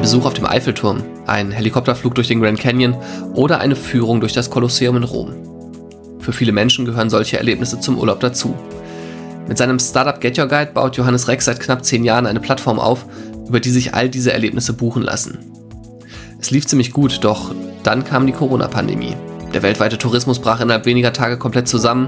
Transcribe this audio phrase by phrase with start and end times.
[0.00, 2.96] Ein Besuch auf dem Eiffelturm, ein Helikopterflug durch den Grand Canyon
[3.34, 5.34] oder eine Führung durch das Kolosseum in Rom.
[6.20, 8.54] Für viele Menschen gehören solche Erlebnisse zum Urlaub dazu.
[9.46, 12.80] Mit seinem Startup Get Your Guide baut Johannes Reck seit knapp zehn Jahren eine Plattform
[12.80, 13.04] auf,
[13.46, 15.36] über die sich all diese Erlebnisse buchen lassen.
[16.40, 19.16] Es lief ziemlich gut, doch dann kam die Corona-Pandemie.
[19.52, 22.06] Der weltweite Tourismus brach innerhalb weniger Tage komplett zusammen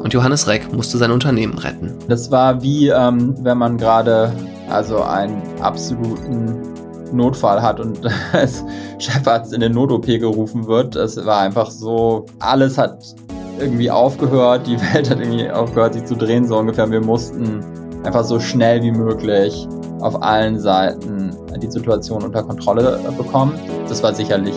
[0.00, 1.92] und Johannes Reck musste sein Unternehmen retten.
[2.06, 4.32] Das war wie, ähm, wenn man gerade
[4.68, 6.75] also einen absoluten
[7.12, 8.00] Notfall hat und
[8.32, 8.64] als
[8.98, 10.96] Chefarzt in den Not-OP gerufen wird.
[10.96, 12.98] Es war einfach so, alles hat
[13.58, 16.90] irgendwie aufgehört, die Welt hat irgendwie aufgehört, sich zu drehen, so ungefähr.
[16.90, 17.64] Wir mussten
[18.04, 19.66] einfach so schnell wie möglich
[20.00, 23.58] auf allen Seiten die Situation unter Kontrolle bekommen.
[23.88, 24.54] Das war sicherlich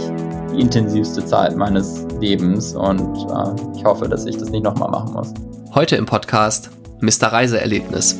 [0.54, 5.14] die intensivste Zeit meines Lebens und äh, ich hoffe, dass ich das nicht nochmal machen
[5.14, 5.34] muss.
[5.74, 6.70] Heute im Podcast
[7.02, 7.28] Mr.
[7.28, 8.18] Reiseerlebnis,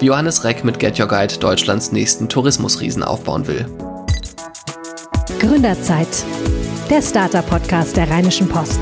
[0.00, 3.66] wie Johannes Reck mit Get Your Guide Deutschlands nächsten Tourismusriesen aufbauen will.
[5.38, 6.08] Gründerzeit,
[6.88, 8.80] der Starter-Podcast der Rheinischen Post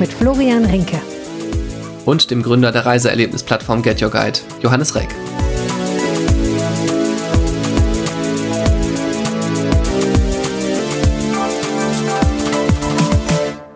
[0.00, 1.00] mit Florian Rinke
[2.06, 5.08] und dem Gründer der Reiseerlebnisplattform Get Your Guide, Johannes Reck.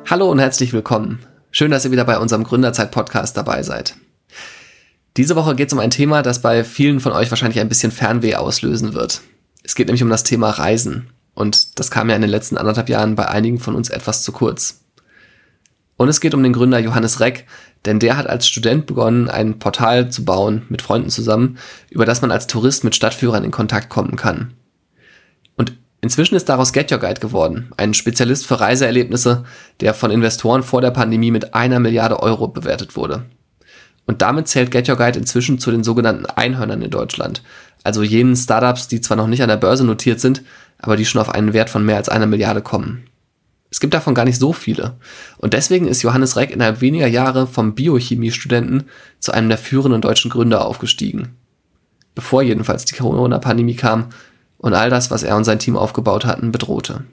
[0.08, 1.18] Hallo und herzlich willkommen.
[1.50, 3.94] Schön, dass ihr wieder bei unserem Gründerzeit-Podcast dabei seid.
[5.16, 7.92] Diese Woche geht es um ein Thema, das bei vielen von euch wahrscheinlich ein bisschen
[7.92, 9.22] Fernweh auslösen wird.
[9.62, 11.10] Es geht nämlich um das Thema Reisen.
[11.34, 14.32] Und das kam ja in den letzten anderthalb Jahren bei einigen von uns etwas zu
[14.32, 14.80] kurz.
[15.96, 17.46] Und es geht um den Gründer Johannes Reck,
[17.84, 21.58] denn der hat als Student begonnen, ein Portal zu bauen mit Freunden zusammen,
[21.90, 24.54] über das man als Tourist mit Stadtführern in Kontakt kommen kann.
[26.06, 29.44] Inzwischen ist daraus Get Your Guide geworden, ein Spezialist für Reiseerlebnisse,
[29.80, 33.24] der von Investoren vor der Pandemie mit einer Milliarde Euro bewertet wurde.
[34.06, 37.42] Und damit zählt Get Your Guide inzwischen zu den sogenannten Einhörnern in Deutschland,
[37.82, 40.42] also jenen Startups, die zwar noch nicht an der Börse notiert sind,
[40.78, 43.04] aber die schon auf einen Wert von mehr als einer Milliarde kommen.
[43.70, 44.94] Es gibt davon gar nicht so viele.
[45.38, 48.84] Und deswegen ist Johannes Reck innerhalb weniger Jahre vom Biochemiestudenten
[49.18, 51.36] zu einem der führenden deutschen Gründer aufgestiegen.
[52.14, 54.06] Bevor jedenfalls die Corona-Pandemie kam,
[54.58, 57.04] und all das, was er und sein Team aufgebaut hatten, bedrohte.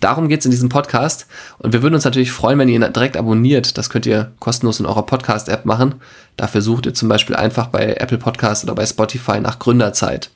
[0.00, 1.26] Darum geht es in diesem Podcast
[1.58, 3.78] und wir würden uns natürlich freuen, wenn ihr ihn direkt abonniert.
[3.78, 5.96] Das könnt ihr kostenlos in eurer Podcast-App machen.
[6.36, 10.30] Dafür sucht ihr zum Beispiel einfach bei Apple Podcast oder bei Spotify nach Gründerzeit.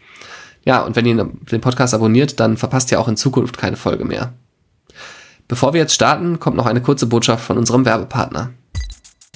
[0.64, 4.04] Ja, und wenn ihr den Podcast abonniert, dann verpasst ihr auch in Zukunft keine Folge
[4.04, 4.32] mehr.
[5.48, 8.50] Bevor wir jetzt starten, kommt noch eine kurze Botschaft von unserem Werbepartner.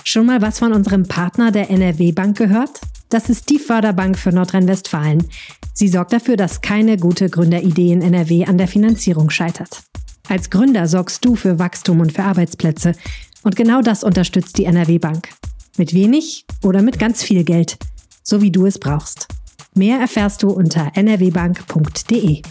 [0.05, 2.81] Schon mal was von unserem Partner der NRW Bank gehört?
[3.09, 5.29] Das ist die Förderbank für Nordrhein-Westfalen.
[5.73, 9.83] Sie sorgt dafür, dass keine gute Gründeridee in NRW an der Finanzierung scheitert.
[10.29, 12.95] Als Gründer sorgst du für Wachstum und für Arbeitsplätze.
[13.43, 15.29] Und genau das unterstützt die NRW Bank.
[15.77, 17.77] Mit wenig oder mit ganz viel Geld.
[18.23, 19.29] So wie du es brauchst.
[19.75, 22.43] Mehr erfährst du unter nrwbank.de.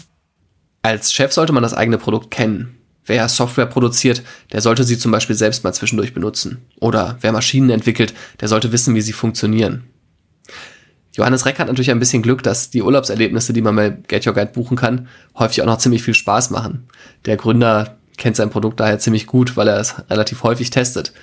[0.81, 2.77] Als Chef sollte man das eigene Produkt kennen.
[3.05, 6.65] Wer Software produziert, der sollte sie zum Beispiel selbst mal zwischendurch benutzen.
[6.79, 9.83] Oder wer Maschinen entwickelt, der sollte wissen, wie sie funktionieren.
[11.13, 14.33] Johannes Reck hat natürlich ein bisschen Glück, dass die Urlaubserlebnisse, die man bei Get Your
[14.33, 15.07] Guide buchen kann,
[15.37, 16.87] häufig auch noch ziemlich viel Spaß machen.
[17.25, 21.13] Der Gründer kennt sein Produkt daher ziemlich gut, weil er es relativ häufig testet.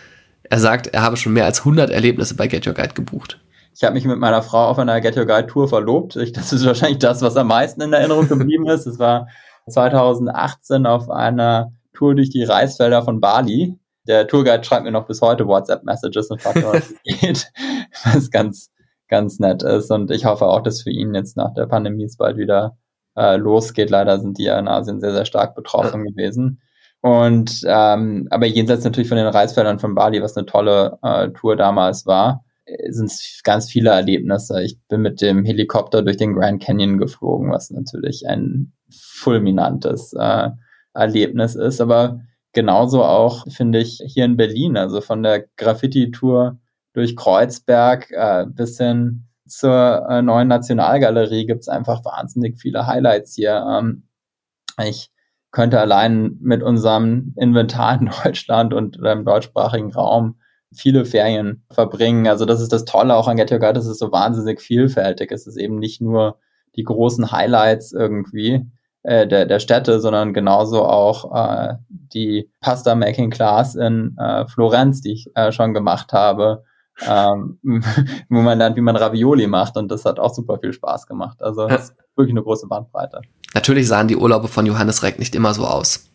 [0.45, 3.41] Er sagt, er habe schon mehr als 100 Erlebnisse bei Get Your Guide gebucht.
[3.75, 6.17] Ich habe mich mit meiner Frau auf einer Get Your Guide Tour verlobt.
[6.17, 8.87] Ich, das ist wahrscheinlich das, was am meisten in Erinnerung geblieben ist.
[8.87, 9.29] Es war
[9.69, 13.77] 2018 auf einer Tour durch die Reisfelder von Bali.
[14.07, 17.53] Der Tourguide schreibt mir noch bis heute WhatsApp-Messages und fragt, was es geht.
[18.05, 18.71] Was ganz,
[19.11, 19.91] ganz nett ist.
[19.91, 22.79] Und ich hoffe auch, dass für ihn jetzt nach der Pandemie es bald wieder
[23.17, 23.91] äh, losgeht.
[23.91, 26.11] Leider sind die ja in Asien sehr, sehr stark betroffen ja.
[26.11, 26.63] gewesen.
[27.03, 31.57] Und ähm, aber jenseits natürlich von den Reisfeldern von Bali, was eine tolle äh, Tour
[31.57, 32.45] damals war,
[32.89, 34.63] sind es ganz viele Erlebnisse.
[34.63, 40.51] Ich bin mit dem Helikopter durch den Grand Canyon geflogen, was natürlich ein fulminantes äh,
[40.95, 41.81] Erlebnis ist.
[41.81, 42.21] Aber
[42.53, 46.59] genauso auch, finde ich, hier in Berlin, also von der Graffiti-Tour
[46.93, 53.35] durch Kreuzberg äh, bis hin zur äh, neuen Nationalgalerie gibt es einfach wahnsinnig viele Highlights
[53.35, 53.65] hier.
[53.69, 54.05] Ähm,
[54.85, 55.11] ich
[55.51, 60.37] könnte allein mit unserem Inventar in Deutschland und im deutschsprachigen Raum
[60.73, 62.29] viele Ferien verbringen.
[62.29, 65.33] Also das ist das Tolle auch an Get Your Guide, dass es so wahnsinnig vielfältig
[65.33, 65.43] ist.
[65.43, 66.39] Es ist eben nicht nur
[66.77, 68.71] die großen Highlights irgendwie
[69.03, 75.01] äh, der, der Städte, sondern genauso auch äh, die Pasta Making Class in äh, Florenz,
[75.01, 76.63] die ich äh, schon gemacht habe
[77.07, 77.59] ähm,
[78.29, 81.43] wo man lernt, wie man Ravioli macht und das hat auch super viel Spaß gemacht.
[81.43, 83.21] Also das ist wirklich eine große Bandbreite.
[83.55, 86.11] Natürlich sahen die Urlaube von Johannes Reck nicht immer so aus.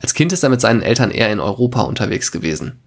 [0.00, 2.80] Als Kind ist er mit seinen Eltern eher in Europa unterwegs gewesen.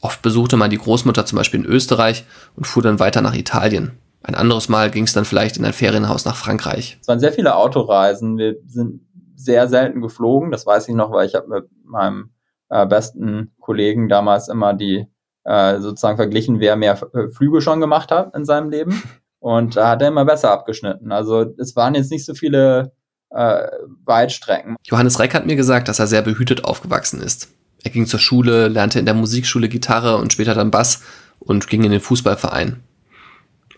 [0.00, 2.24] Oft besuchte man die Großmutter zum Beispiel in Österreich
[2.56, 3.92] und fuhr dann weiter nach Italien.
[4.22, 6.98] Ein anderes Mal ging es dann vielleicht in ein Ferienhaus nach Frankreich.
[7.00, 8.38] Es waren sehr viele Autoreisen.
[8.38, 9.02] Wir sind
[9.34, 10.50] sehr selten geflogen.
[10.50, 12.30] Das weiß ich noch, weil ich habe mit meinem
[12.70, 15.06] äh, besten Kollegen damals immer die
[15.44, 19.02] äh, sozusagen verglichen, wer mehr äh, Flüge schon gemacht hat in seinem Leben.
[19.38, 21.12] Und da hat er immer besser abgeschnitten.
[21.12, 22.92] Also es waren jetzt nicht so viele
[23.28, 23.66] äh,
[24.06, 24.76] Weitstrecken.
[24.84, 27.48] Johannes Reck hat mir gesagt, dass er sehr behütet aufgewachsen ist.
[27.82, 31.02] Er ging zur Schule, lernte in der Musikschule Gitarre und später dann Bass
[31.40, 32.80] und ging in den Fußballverein.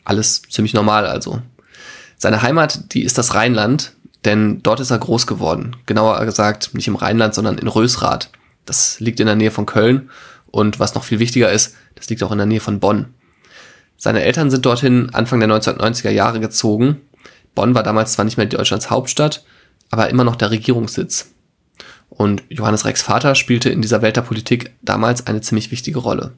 [0.04, 1.42] Alles ziemlich normal also.
[2.16, 3.92] Seine Heimat, die ist das Rheinland,
[4.24, 5.74] denn dort ist er groß geworden.
[5.86, 8.30] Genauer gesagt, nicht im Rheinland, sondern in Rösrath.
[8.64, 10.10] Das liegt in der Nähe von Köln
[10.50, 13.14] und was noch viel wichtiger ist, das liegt auch in der Nähe von Bonn.
[13.96, 17.00] Seine Eltern sind dorthin Anfang der 1990er Jahre gezogen.
[17.54, 19.44] Bonn war damals zwar nicht mehr Deutschlands Hauptstadt,
[19.90, 21.32] aber immer noch der Regierungssitz.
[22.08, 26.34] Und Johannes Recks Vater spielte in dieser Welt der Politik damals eine ziemlich wichtige Rolle.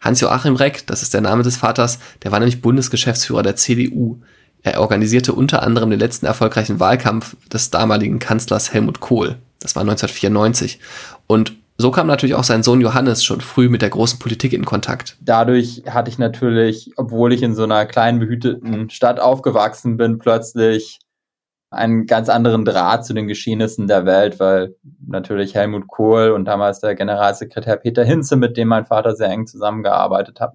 [0.00, 4.20] Hans-Joachim Reck, das ist der Name des Vaters, der war nämlich Bundesgeschäftsführer der CDU.
[4.62, 9.38] Er organisierte unter anderem den letzten erfolgreichen Wahlkampf des damaligen Kanzlers Helmut Kohl.
[9.60, 10.78] Das war 1994.
[11.26, 14.64] Und so kam natürlich auch sein Sohn Johannes schon früh mit der großen Politik in
[14.64, 15.16] Kontakt.
[15.20, 21.00] Dadurch hatte ich natürlich, obwohl ich in so einer kleinen behüteten Stadt aufgewachsen bin, plötzlich
[21.70, 26.80] einen ganz anderen Draht zu den Geschehnissen der Welt, weil natürlich Helmut Kohl und damals
[26.80, 30.52] der Generalsekretär Peter Hinze, mit dem mein Vater sehr eng zusammengearbeitet hat,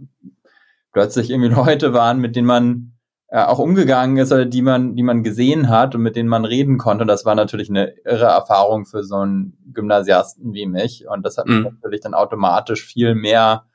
[0.94, 2.94] plötzlich irgendwie Leute waren, mit denen man
[3.32, 6.46] äh, auch umgegangen ist oder die man, die man gesehen hat und mit denen man
[6.46, 7.04] reden konnte.
[7.04, 11.06] Und das war natürlich eine irre Erfahrung für so einen Gymnasiasten wie mich.
[11.08, 11.56] Und das hat mhm.
[11.56, 13.66] mich natürlich dann automatisch viel mehr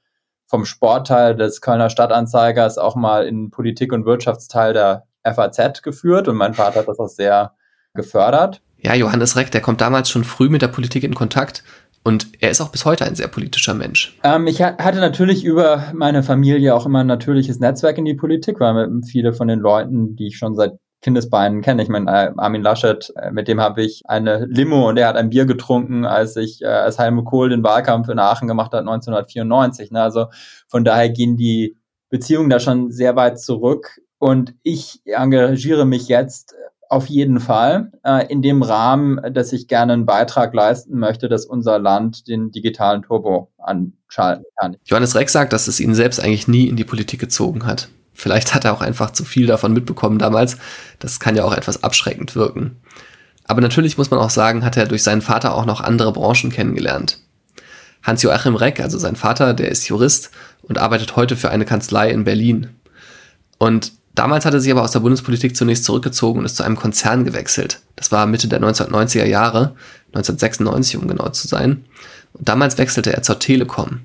[0.47, 6.27] vom Sportteil des Kölner Stadtanzeigers auch mal in Politik- und Wirtschaftsteil der FAZ geführt.
[6.27, 7.53] Und mein Vater hat das auch sehr
[7.95, 8.61] gefördert.
[8.79, 11.65] Ja, Johannes Reck, der kommt damals schon früh mit der Politik in Kontakt
[12.05, 14.19] und er ist auch bis heute ein sehr politischer Mensch.
[14.23, 18.61] Ähm, ich hatte natürlich über meine Familie auch immer ein natürliches Netzwerk in die Politik,
[18.61, 21.83] weil viele von den Leuten, die ich schon seit Kindesbeinen kenne.
[21.83, 25.17] Ich meine, äh, Armin Laschet, äh, mit dem habe ich eine Limo und er hat
[25.17, 28.81] ein Bier getrunken, als ich äh, als Helmut Kohl den Wahlkampf in Aachen gemacht hat
[28.81, 29.91] 1994.
[29.91, 30.03] Ne?
[30.03, 30.27] Also
[30.69, 31.77] von daher gehen die
[32.09, 34.01] Beziehungen da schon sehr weit zurück.
[34.19, 36.55] Und ich engagiere mich jetzt
[36.95, 41.45] auf jeden Fall äh, in dem Rahmen, dass ich gerne einen Beitrag leisten möchte, dass
[41.45, 44.77] unser Land den digitalen Turbo anschalten kann.
[44.85, 47.89] Johannes Reck sagt, dass es ihn selbst eigentlich nie in die Politik gezogen hat.
[48.15, 50.57] Vielleicht hat er auch einfach zu viel davon mitbekommen damals.
[51.01, 52.77] Das kann ja auch etwas abschreckend wirken.
[53.43, 56.51] Aber natürlich muss man auch sagen, hat er durch seinen Vater auch noch andere Branchen
[56.51, 57.19] kennengelernt.
[58.05, 60.31] Hans-Joachim Reck, also sein Vater, der ist Jurist
[60.63, 62.69] und arbeitet heute für eine Kanzlei in Berlin.
[63.59, 66.77] Und Damals hat er sich aber aus der Bundespolitik zunächst zurückgezogen und ist zu einem
[66.77, 67.81] Konzern gewechselt.
[67.97, 69.75] Das war Mitte der 1990er Jahre,
[70.15, 71.85] 1996 um genau zu sein.
[72.33, 74.01] Und damals wechselte er zur Telekom.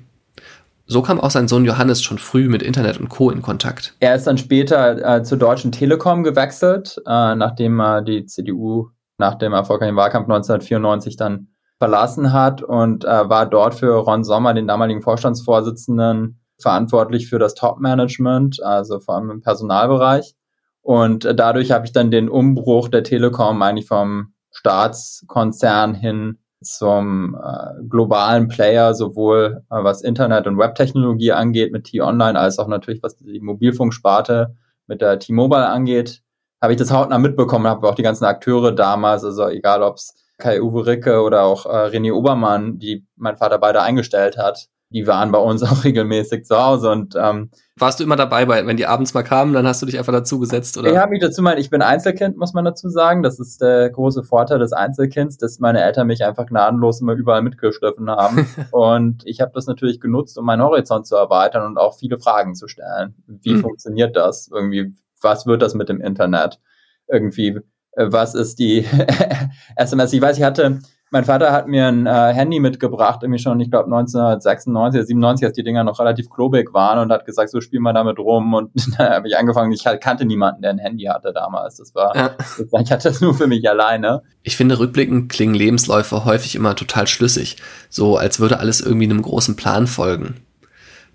[0.86, 3.30] So kam auch sein Sohn Johannes schon früh mit Internet und Co.
[3.30, 3.94] in Kontakt.
[4.00, 9.36] Er ist dann später äh, zur Deutschen Telekom gewechselt, äh, nachdem er die CDU nach
[9.36, 11.46] dem erfolgreichen Wahlkampf 1994 dann
[11.78, 17.54] verlassen hat und äh, war dort für Ron Sommer, den damaligen Vorstandsvorsitzenden, verantwortlich für das
[17.54, 20.34] Top-Management, also vor allem im Personalbereich.
[20.82, 27.82] Und dadurch habe ich dann den Umbruch der Telekom eigentlich vom Staatskonzern hin zum äh,
[27.88, 33.16] globalen Player, sowohl äh, was Internet- und Webtechnologie angeht mit T-Online, als auch natürlich was
[33.16, 36.22] die Mobilfunksparte mit der T-Mobile angeht,
[36.60, 40.14] habe ich das hautnah mitbekommen, habe auch die ganzen Akteure damals, also egal ob es
[40.38, 45.32] Kai-Uwe Ricke oder auch äh, René Obermann, die mein Vater beide eingestellt hat, die waren
[45.32, 48.86] bei uns auch regelmäßig zu Hause und ähm, warst du immer dabei, bei, wenn die
[48.86, 50.90] abends mal kamen, dann hast du dich einfach dazu gesetzt, oder?
[50.90, 53.22] Ich habe mich dazu mal, ich bin Einzelkind, muss man dazu sagen.
[53.22, 57.42] Das ist der große Vorteil des Einzelkinds, dass meine Eltern mich einfach gnadenlos immer überall
[57.42, 58.46] mitgeschliffen haben.
[58.70, 62.54] und ich habe das natürlich genutzt, um meinen Horizont zu erweitern und auch viele Fragen
[62.54, 63.14] zu stellen.
[63.26, 63.60] Wie mhm.
[63.60, 64.50] funktioniert das?
[64.52, 66.60] Irgendwie, was wird das mit dem Internet?
[67.08, 67.60] Irgendwie,
[67.92, 68.84] äh, was ist die
[69.76, 70.12] SMS?
[70.12, 70.80] Ich weiß, ich hatte
[71.12, 75.46] mein Vater hat mir ein äh, Handy mitgebracht, irgendwie schon, ich glaube 1996 oder 97,
[75.46, 78.54] als die Dinger noch relativ klobig waren und hat gesagt, so spiel mal damit rum.
[78.54, 81.78] Und dann habe ich angefangen, ich kannte niemanden, der ein Handy hatte damals.
[81.78, 82.28] Das war, ja.
[82.28, 84.22] das, ich hatte das nur für mich alleine.
[84.44, 87.56] Ich finde, rückblickend klingen Lebensläufe häufig immer total schlüssig,
[87.88, 90.36] so als würde alles irgendwie einem großen Plan folgen.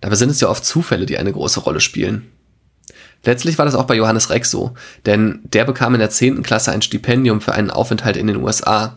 [0.02, 2.30] Dabei sind es ja oft Zufälle, die eine große Rolle spielen.
[3.24, 4.74] Letztlich war das auch bei Johannes Reck so,
[5.06, 6.44] denn der bekam in der 10.
[6.44, 8.94] Klasse ein Stipendium für einen Aufenthalt in den USA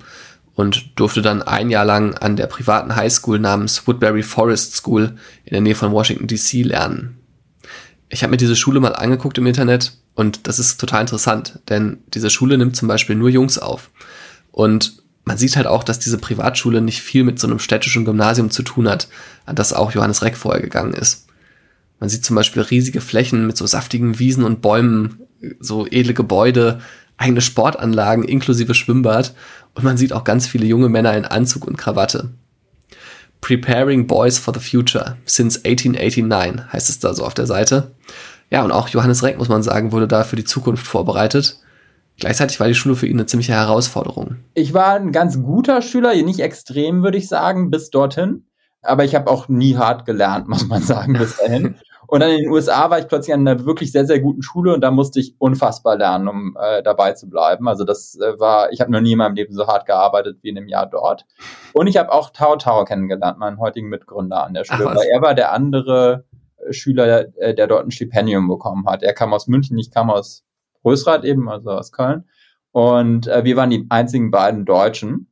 [0.59, 5.53] und durfte dann ein Jahr lang an der privaten Highschool namens Woodbury Forest School in
[5.53, 7.21] der Nähe von Washington DC lernen.
[8.09, 11.99] Ich habe mir diese Schule mal angeguckt im Internet und das ist total interessant, denn
[12.13, 13.91] diese Schule nimmt zum Beispiel nur Jungs auf.
[14.51, 18.51] Und man sieht halt auch, dass diese Privatschule nicht viel mit so einem städtischen Gymnasium
[18.51, 19.07] zu tun hat,
[19.47, 21.29] an das auch Johannes Reck vorher gegangen ist.
[22.01, 25.21] Man sieht zum Beispiel riesige Flächen mit so saftigen Wiesen und Bäumen,
[25.61, 26.81] so edle Gebäude,
[27.19, 29.35] eigene Sportanlagen inklusive Schwimmbad
[29.75, 32.31] und man sieht auch ganz viele junge Männer in Anzug und Krawatte.
[33.41, 37.93] Preparing Boys for the Future since 1889 heißt es da so auf der Seite.
[38.51, 41.61] Ja, und auch Johannes Reck, muss man sagen, wurde da für die Zukunft vorbereitet.
[42.19, 44.37] Gleichzeitig war die Schule für ihn eine ziemliche Herausforderung.
[44.55, 48.45] Ich war ein ganz guter Schüler, nicht extrem, würde ich sagen, bis dorthin.
[48.83, 51.77] Aber ich habe auch nie hart gelernt, muss man sagen, bis dahin.
[52.09, 54.73] Und dann in den USA war ich plötzlich an einer wirklich sehr, sehr guten Schule
[54.73, 57.69] und da musste ich unfassbar lernen, um äh, dabei zu bleiben.
[57.69, 60.49] Also das äh, war, ich habe noch nie in meinem Leben so hart gearbeitet wie
[60.49, 61.27] in einem Jahr dort.
[61.75, 65.07] Und ich habe auch Tao Tao kennengelernt, meinen heutigen Mitgründer an der Schule, Ach, weil
[65.07, 66.25] er war der andere
[66.67, 69.03] äh, Schüler, der, der dort ein Stipendium bekommen hat.
[69.03, 70.45] Er kam aus München, ich kam aus
[70.85, 72.25] Größrath eben, also aus Köln.
[72.73, 75.31] Und äh, wir waren die einzigen beiden Deutschen.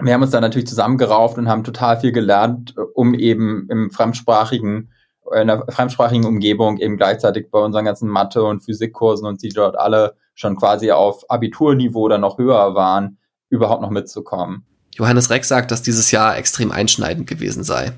[0.00, 3.90] Wir haben uns dann natürlich zusammengerauft und haben total viel gelernt, äh, um eben im
[3.90, 4.90] fremdsprachigen
[5.32, 9.78] in einer fremdsprachigen Umgebung eben gleichzeitig bei unseren ganzen Mathe- und Physikkursen und die dort
[9.78, 13.18] alle schon quasi auf Abiturniveau oder noch höher waren,
[13.50, 14.64] überhaupt noch mitzukommen.
[14.94, 17.92] Johannes Reck sagt, dass dieses Jahr extrem einschneidend gewesen sei.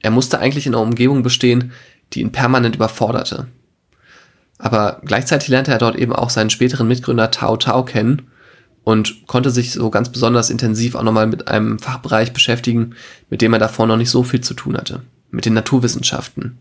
[0.00, 1.72] Er musste eigentlich in einer Umgebung bestehen,
[2.12, 3.48] die ihn permanent überforderte.
[4.58, 8.30] Aber gleichzeitig lernte er dort eben auch seinen späteren Mitgründer Tao Tao kennen
[8.84, 12.94] und konnte sich so ganz besonders intensiv auch nochmal mit einem Fachbereich beschäftigen,
[13.28, 16.58] mit dem er davor noch nicht so viel zu tun hatte, mit den Naturwissenschaften.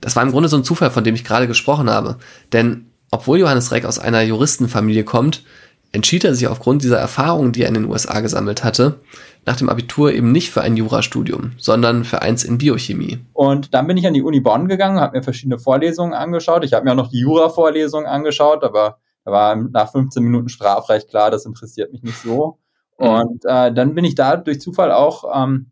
[0.00, 2.18] Das war im Grunde so ein Zufall, von dem ich gerade gesprochen habe.
[2.52, 5.44] Denn obwohl Johannes Reck aus einer Juristenfamilie kommt,
[5.92, 9.00] entschied er sich aufgrund dieser Erfahrungen, die er in den USA gesammelt hatte,
[9.46, 13.20] nach dem Abitur eben nicht für ein Jurastudium, sondern für eins in Biochemie.
[13.32, 16.64] Und dann bin ich an die Uni Bonn gegangen, habe mir verschiedene Vorlesungen angeschaut.
[16.64, 21.08] Ich habe mir auch noch die Jura-Vorlesungen angeschaut, aber da war nach 15 Minuten Strafrecht
[21.08, 22.58] klar, das interessiert mich nicht so.
[22.98, 23.06] Mhm.
[23.06, 25.70] Und äh, dann bin ich da durch Zufall auch ähm,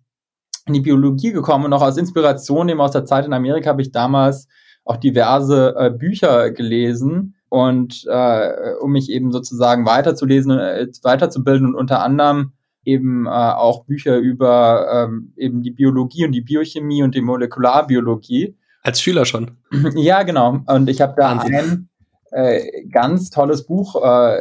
[0.67, 3.83] in die Biologie gekommen und auch aus Inspiration eben aus der Zeit in Amerika habe
[3.83, 4.49] ich damals
[4.85, 11.75] auch diverse äh, Bücher gelesen und äh, um mich eben sozusagen weiterzulesen, äh, weiterzubilden und
[11.75, 12.53] unter anderem
[12.85, 18.57] eben äh, auch Bücher über ähm, eben die Biologie und die Biochemie und die Molekularbiologie.
[18.83, 19.53] Als Schüler schon.
[19.95, 20.61] Ja, genau.
[20.67, 21.55] Und ich habe da Wahnsinn.
[21.55, 21.89] ein
[22.31, 24.39] äh, ganz tolles Buch äh,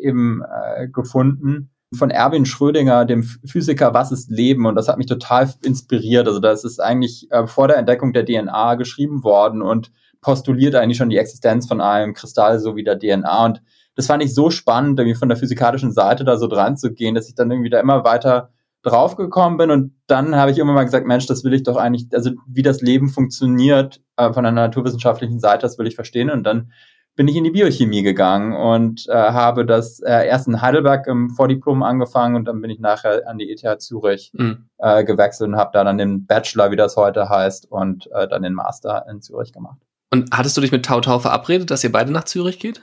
[0.00, 4.66] eben äh, gefunden, von Erwin Schrödinger, dem Physiker Was ist Leben?
[4.66, 6.26] Und das hat mich total inspiriert.
[6.28, 10.98] Also das ist eigentlich äh, vor der Entdeckung der DNA geschrieben worden und postuliert eigentlich
[10.98, 13.44] schon die Existenz von einem Kristall so wie der DNA.
[13.44, 13.62] Und
[13.96, 17.14] das fand ich so spannend, irgendwie von der physikalischen Seite da so dran zu gehen,
[17.14, 18.50] dass ich dann irgendwie da immer weiter
[18.82, 19.70] draufgekommen bin.
[19.70, 22.62] Und dann habe ich immer mal gesagt, Mensch, das will ich doch eigentlich, also wie
[22.62, 26.30] das Leben funktioniert äh, von einer naturwissenschaftlichen Seite, das will ich verstehen.
[26.30, 26.70] Und dann
[27.16, 31.30] bin ich in die Biochemie gegangen und äh, habe das äh, erst in Heidelberg im
[31.30, 34.68] Vordiplom angefangen und dann bin ich nachher an die ETH Zürich mhm.
[34.78, 38.42] äh, gewechselt und habe da dann den Bachelor, wie das heute heißt, und äh, dann
[38.42, 39.78] den Master in Zürich gemacht.
[40.12, 42.82] Und hattest du dich mit Tau Tau verabredet, dass ihr beide nach Zürich geht?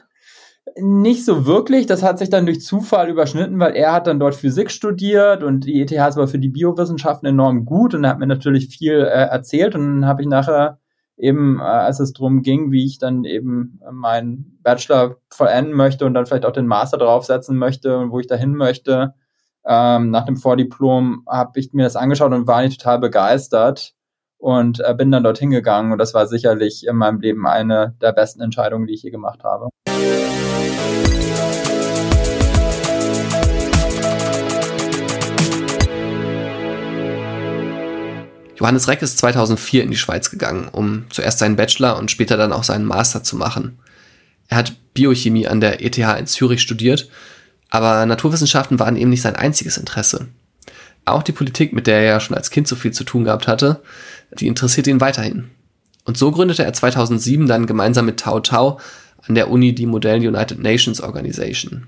[0.75, 1.85] Nicht so wirklich.
[1.85, 5.65] Das hat sich dann durch Zufall überschnitten, weil er hat dann dort Physik studiert und
[5.65, 9.01] die ETH ist aber für die Biowissenschaften enorm gut und er hat mir natürlich viel
[9.01, 10.79] äh, erzählt und dann habe ich nachher
[11.17, 16.13] eben, äh, als es darum ging, wie ich dann eben meinen Bachelor vollenden möchte und
[16.13, 19.13] dann vielleicht auch den Master draufsetzen möchte und wo ich dahin möchte.
[19.65, 23.95] Ähm, nach dem Vordiplom habe ich mir das angeschaut und war nicht total begeistert
[24.37, 28.13] und äh, bin dann dorthin gegangen und das war sicherlich in meinem Leben eine der
[28.13, 29.69] besten Entscheidungen, die ich je gemacht habe.
[38.59, 42.53] Johannes Reck ist 2004 in die Schweiz gegangen, um zuerst seinen Bachelor und später dann
[42.53, 43.77] auch seinen Master zu machen.
[44.47, 47.09] Er hat Biochemie an der ETH in Zürich studiert,
[47.69, 50.27] aber Naturwissenschaften waren eben nicht sein einziges Interesse.
[51.05, 53.47] Auch die Politik, mit der er ja schon als Kind so viel zu tun gehabt
[53.47, 53.81] hatte,
[54.39, 55.49] die interessiert ihn weiterhin.
[56.05, 58.79] Und so gründete er 2007 dann gemeinsam mit Tao Tao
[59.27, 61.87] an der Uni die Modell United Nations Organization.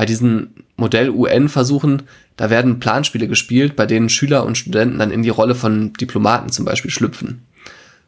[0.00, 2.04] Bei diesen Modell-UN-Versuchen,
[2.38, 6.48] da werden Planspiele gespielt, bei denen Schüler und Studenten dann in die Rolle von Diplomaten
[6.48, 7.42] zum Beispiel schlüpfen.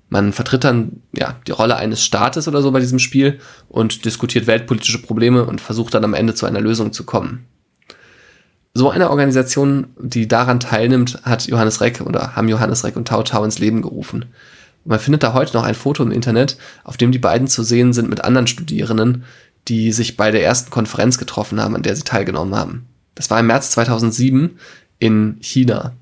[0.09, 4.47] Man vertritt dann ja die Rolle eines Staates oder so bei diesem Spiel und diskutiert
[4.47, 7.45] weltpolitische Probleme und versucht dann am Ende zu einer Lösung zu kommen.
[8.73, 13.23] So eine Organisation, die daran teilnimmt, hat Johannes Reck oder haben Johannes Reck und Tau
[13.23, 14.25] Tau ins Leben gerufen.
[14.87, 17.93] man findet da heute noch ein Foto im Internet, auf dem die beiden zu sehen
[17.93, 19.25] sind mit anderen Studierenden,
[19.69, 22.87] die sich bei der ersten Konferenz getroffen haben, an der sie teilgenommen haben.
[23.15, 24.59] Das war im März 2007
[24.99, 25.93] in China.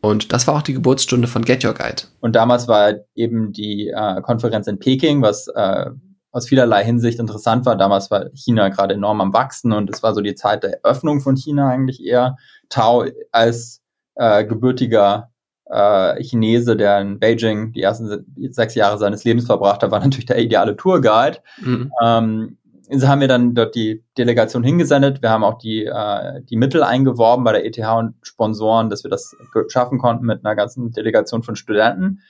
[0.00, 2.02] Und das war auch die Geburtsstunde von Get Your Guide.
[2.20, 5.90] Und damals war eben die äh, Konferenz in Peking, was äh,
[6.32, 7.76] aus vielerlei Hinsicht interessant war.
[7.76, 11.20] Damals war China gerade enorm am Wachsen und es war so die Zeit der Öffnung
[11.20, 12.36] von China eigentlich eher.
[12.68, 13.82] Tao als
[14.14, 15.30] äh, gebürtiger
[15.66, 20.26] äh, Chinese, der in Beijing die ersten sechs Jahre seines Lebens verbracht hat, war natürlich
[20.26, 21.38] der ideale Tourguide.
[21.60, 21.92] Mhm.
[22.02, 22.58] Ähm,
[22.92, 25.22] so haben wir dann dort die Delegation hingesendet.
[25.22, 29.10] Wir haben auch die, äh, die Mittel eingeworben bei der ETH und Sponsoren, dass wir
[29.10, 29.36] das
[29.68, 32.20] schaffen konnten mit einer ganzen Delegation von Studenten.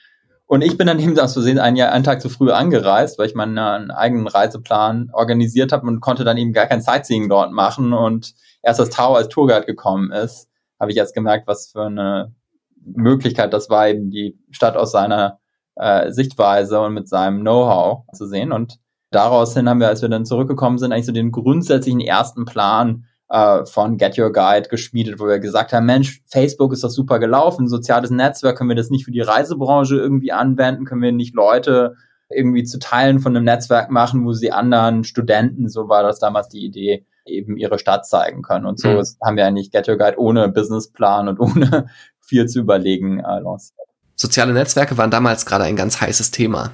[0.45, 3.35] Und ich bin dann eben aus Versehen einen, einen Tag zu früh angereist, weil ich
[3.35, 7.93] meinen äh, eigenen Reiseplan organisiert habe und konnte dann eben gar kein Sightseeing dort machen.
[7.93, 10.49] Und erst als Tau als Tourguide gekommen ist,
[10.79, 12.35] habe ich jetzt gemerkt, was für eine
[12.83, 15.39] Möglichkeit das war, eben die Stadt aus seiner
[15.75, 18.51] äh, Sichtweise und mit seinem Know-how zu sehen.
[18.51, 18.77] Und
[19.11, 23.05] daraus hin haben wir, als wir dann zurückgekommen sind, eigentlich so den grundsätzlichen ersten Plan
[23.29, 27.19] äh, von Get Your Guide geschmiedet, wo wir gesagt haben, Mensch, Facebook ist doch super
[27.19, 31.35] gelaufen, soziales Netzwerk, können wir das nicht für die Reisebranche irgendwie anwenden, können wir nicht
[31.35, 31.95] Leute
[32.29, 36.47] irgendwie zu Teilen von einem Netzwerk machen, wo sie anderen Studenten, so war das damals
[36.47, 38.65] die Idee, eben ihre Stadt zeigen können.
[38.65, 39.03] Und so mhm.
[39.23, 41.87] haben wir eigentlich Get Your Guide ohne Businessplan und ohne
[42.19, 43.77] viel zu überlegen äh, lanciert.
[44.15, 46.71] Soziale Netzwerke waren damals gerade ein ganz heißes Thema.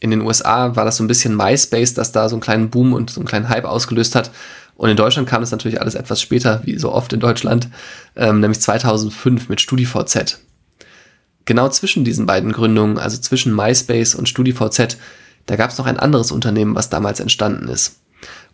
[0.00, 2.92] In den USA war das so ein bisschen MySpace, das da so einen kleinen Boom
[2.92, 4.30] und so einen kleinen Hype ausgelöst hat.
[4.76, 7.68] Und in Deutschland kam es natürlich alles etwas später, wie so oft in Deutschland,
[8.14, 10.38] ähm, nämlich 2005 mit StudiVZ.
[11.46, 14.98] Genau zwischen diesen beiden Gründungen, also zwischen MySpace und StudiVZ,
[15.46, 17.96] da gab es noch ein anderes Unternehmen, was damals entstanden ist.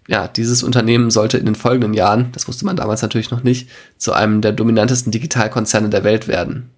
[0.06, 3.68] Ja, dieses Unternehmen sollte in den folgenden Jahren, das wusste man damals natürlich noch nicht,
[3.98, 6.70] zu einem der dominantesten Digitalkonzerne der Welt werden.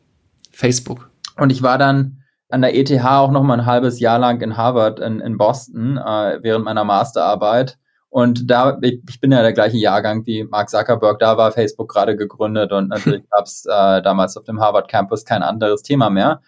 [0.53, 1.11] Facebook.
[1.37, 4.57] Und ich war dann an der ETH auch noch mal ein halbes Jahr lang in
[4.57, 7.79] Harvard in, in Boston äh, während meiner Masterarbeit
[8.17, 11.93] und da, ich, ich bin ja der gleiche Jahrgang wie Mark Zuckerberg, da war Facebook
[11.93, 16.09] gerade gegründet und natürlich gab es äh, damals auf dem Harvard Campus kein anderes Thema
[16.09, 16.41] mehr.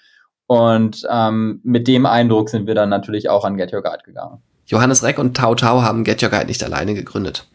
[0.47, 4.43] Und ähm, mit dem Eindruck sind wir dann natürlich auch an Get Your Guide gegangen.
[4.65, 7.47] Johannes Reck und Tau Tau haben Get Your Guide nicht alleine gegründet.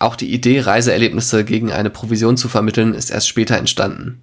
[0.00, 4.22] Auch die Idee, Reiseerlebnisse gegen eine Provision zu vermitteln, ist erst später entstanden.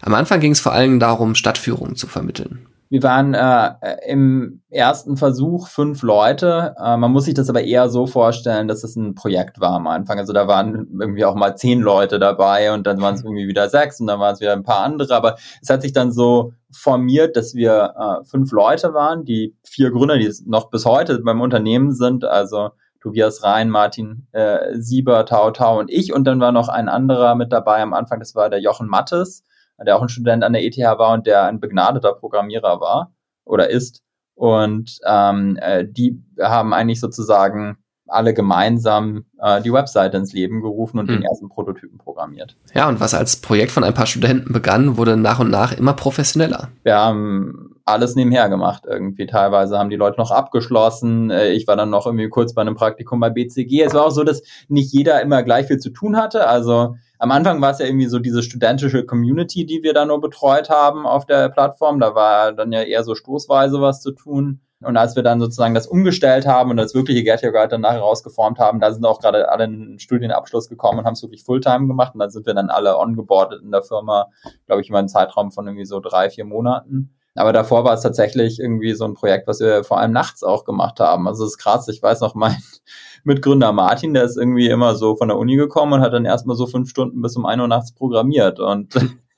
[0.00, 2.66] Am Anfang ging es vor allem darum, Stadtführungen zu vermitteln.
[2.90, 3.74] Wir waren äh,
[4.06, 6.74] im ersten Versuch fünf Leute.
[6.82, 9.86] Äh, man muss sich das aber eher so vorstellen, dass es ein Projekt war am
[9.86, 10.18] Anfang.
[10.18, 13.68] Also da waren irgendwie auch mal zehn Leute dabei und dann waren es irgendwie wieder
[13.68, 15.14] sechs und dann waren es wieder ein paar andere.
[15.14, 19.90] Aber es hat sich dann so formiert, dass wir äh, fünf Leute waren, die vier
[19.90, 22.24] Gründer, die noch bis heute beim Unternehmen sind.
[22.24, 22.70] Also
[23.02, 26.14] Tobias Rhein, Martin äh, Sieber, Tau Tau und ich.
[26.14, 29.44] Und dann war noch ein anderer mit dabei am Anfang, das war der Jochen Mattes
[29.86, 33.12] der auch ein Student an der ETH war und der ein begnadeter Programmierer war
[33.44, 34.02] oder ist.
[34.34, 40.98] Und ähm, äh, die haben eigentlich sozusagen alle gemeinsam äh, die Webseite ins Leben gerufen
[40.98, 41.14] und mhm.
[41.14, 42.56] den ersten Prototypen programmiert.
[42.74, 45.92] Ja, und was als Projekt von ein paar Studenten begann, wurde nach und nach immer
[45.92, 46.68] professioneller.
[46.82, 49.26] Wir haben alles nebenher gemacht irgendwie.
[49.26, 51.30] Teilweise haben die Leute noch abgeschlossen.
[51.30, 53.82] Äh, ich war dann noch irgendwie kurz bei einem Praktikum bei BCG.
[53.82, 56.46] Es war auch so, dass nicht jeder immer gleich viel zu tun hatte.
[56.46, 60.20] Also am Anfang war es ja irgendwie so diese studentische Community, die wir da nur
[60.20, 61.98] betreut haben auf der Plattform.
[61.98, 64.60] Da war dann ja eher so stoßweise was zu tun.
[64.80, 67.80] Und als wir dann sozusagen das umgestellt haben und das wirkliche Get Your Guide dann
[67.80, 71.22] nachher rausgeformt haben, da sind auch gerade alle in den Studienabschluss gekommen und haben es
[71.22, 72.14] wirklich Fulltime gemacht.
[72.14, 74.28] Und dann sind wir dann alle ongeboardet in der Firma,
[74.66, 77.17] glaube ich, über einen Zeitraum von irgendwie so drei, vier Monaten.
[77.38, 80.64] Aber davor war es tatsächlich irgendwie so ein Projekt, was wir vor allem nachts auch
[80.64, 81.28] gemacht haben.
[81.28, 81.88] Also es ist krass.
[81.88, 82.56] Ich weiß noch, mein
[83.24, 86.56] Mitgründer Martin, der ist irgendwie immer so von der Uni gekommen und hat dann erstmal
[86.56, 88.60] so fünf Stunden bis um ein Uhr nachts programmiert.
[88.60, 88.94] Und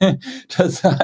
[0.59, 0.99] das war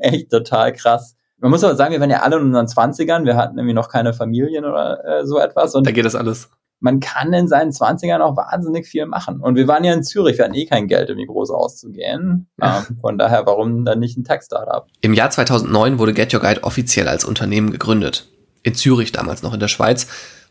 [0.00, 1.16] echt total krass.
[1.38, 3.88] Man muss aber sagen, wir waren ja alle in unseren Zwanzigern, wir hatten irgendwie noch
[3.88, 5.74] keine Familien oder äh, so etwas.
[5.74, 6.48] Und da geht das alles.
[6.82, 9.40] Man kann in seinen Zwanzigern auch wahnsinnig viel machen.
[9.40, 12.48] Und wir waren ja in Zürich, wir hatten eh kein Geld, irgendwie groß auszugehen.
[12.60, 14.86] Ähm, von daher, warum dann nicht ein Tech-Startup?
[15.00, 18.28] Im Jahr 2009 wurde Get Your Guide offiziell als Unternehmen gegründet.
[18.64, 20.08] In Zürich damals noch in der Schweiz.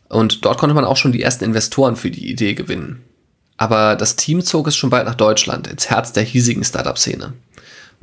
[0.08, 3.04] Und dort konnte man auch schon die ersten Investoren für die Idee gewinnen.
[3.58, 7.34] Aber das Team zog es schon bald nach Deutschland, ins Herz der hiesigen Startup-Szene.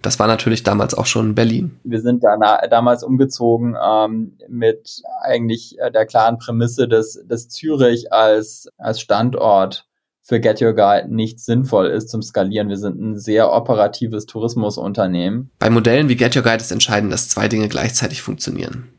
[0.01, 1.79] Das war natürlich damals auch schon Berlin.
[1.83, 8.12] Wir sind da damals umgezogen ähm, mit eigentlich äh, der klaren Prämisse, dass, dass Zürich
[8.13, 9.85] als, als Standort
[10.21, 12.69] für Get Your Guide nicht sinnvoll ist zum Skalieren.
[12.69, 15.49] Wir sind ein sehr operatives Tourismusunternehmen.
[15.57, 18.89] Bei Modellen wie Get Your Guide ist entscheidend, dass zwei Dinge gleichzeitig funktionieren.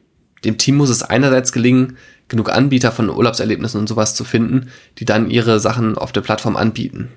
[0.44, 5.04] Dem Team muss es einerseits gelingen, genug Anbieter von Urlaubserlebnissen und sowas zu finden, die
[5.04, 7.10] dann ihre Sachen auf der Plattform anbieten.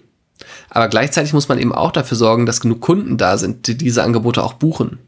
[0.70, 4.04] Aber gleichzeitig muss man eben auch dafür sorgen, dass genug Kunden da sind, die diese
[4.04, 5.00] Angebote auch buchen.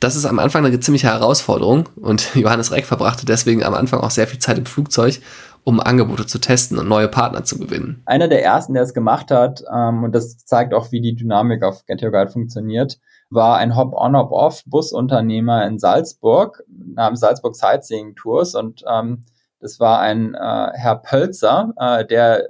[0.00, 4.10] Das ist am Anfang eine ziemliche Herausforderung und Johannes Reck verbrachte deswegen am Anfang auch
[4.10, 5.20] sehr viel Zeit im Flugzeug,
[5.64, 8.02] um Angebote zu testen und neue Partner zu gewinnen.
[8.04, 11.62] Einer der ersten, der es gemacht hat, ähm, und das zeigt auch, wie die Dynamik
[11.62, 12.98] auf Get funktioniert,
[13.30, 19.24] war ein Hop-on, Hop-off Busunternehmer in Salzburg namens Salzburg Sightseeing Tours und ähm,
[19.60, 22.48] das war ein äh, Herr Pölzer, äh, der äh,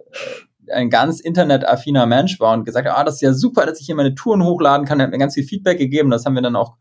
[0.72, 3.86] ein ganz internetaffiner Mensch war und gesagt hat, ah, das ist ja super, dass ich
[3.86, 5.00] hier meine Touren hochladen kann.
[5.00, 6.10] Er hat mir ganz viel Feedback gegeben.
[6.10, 6.76] Das haben wir dann auch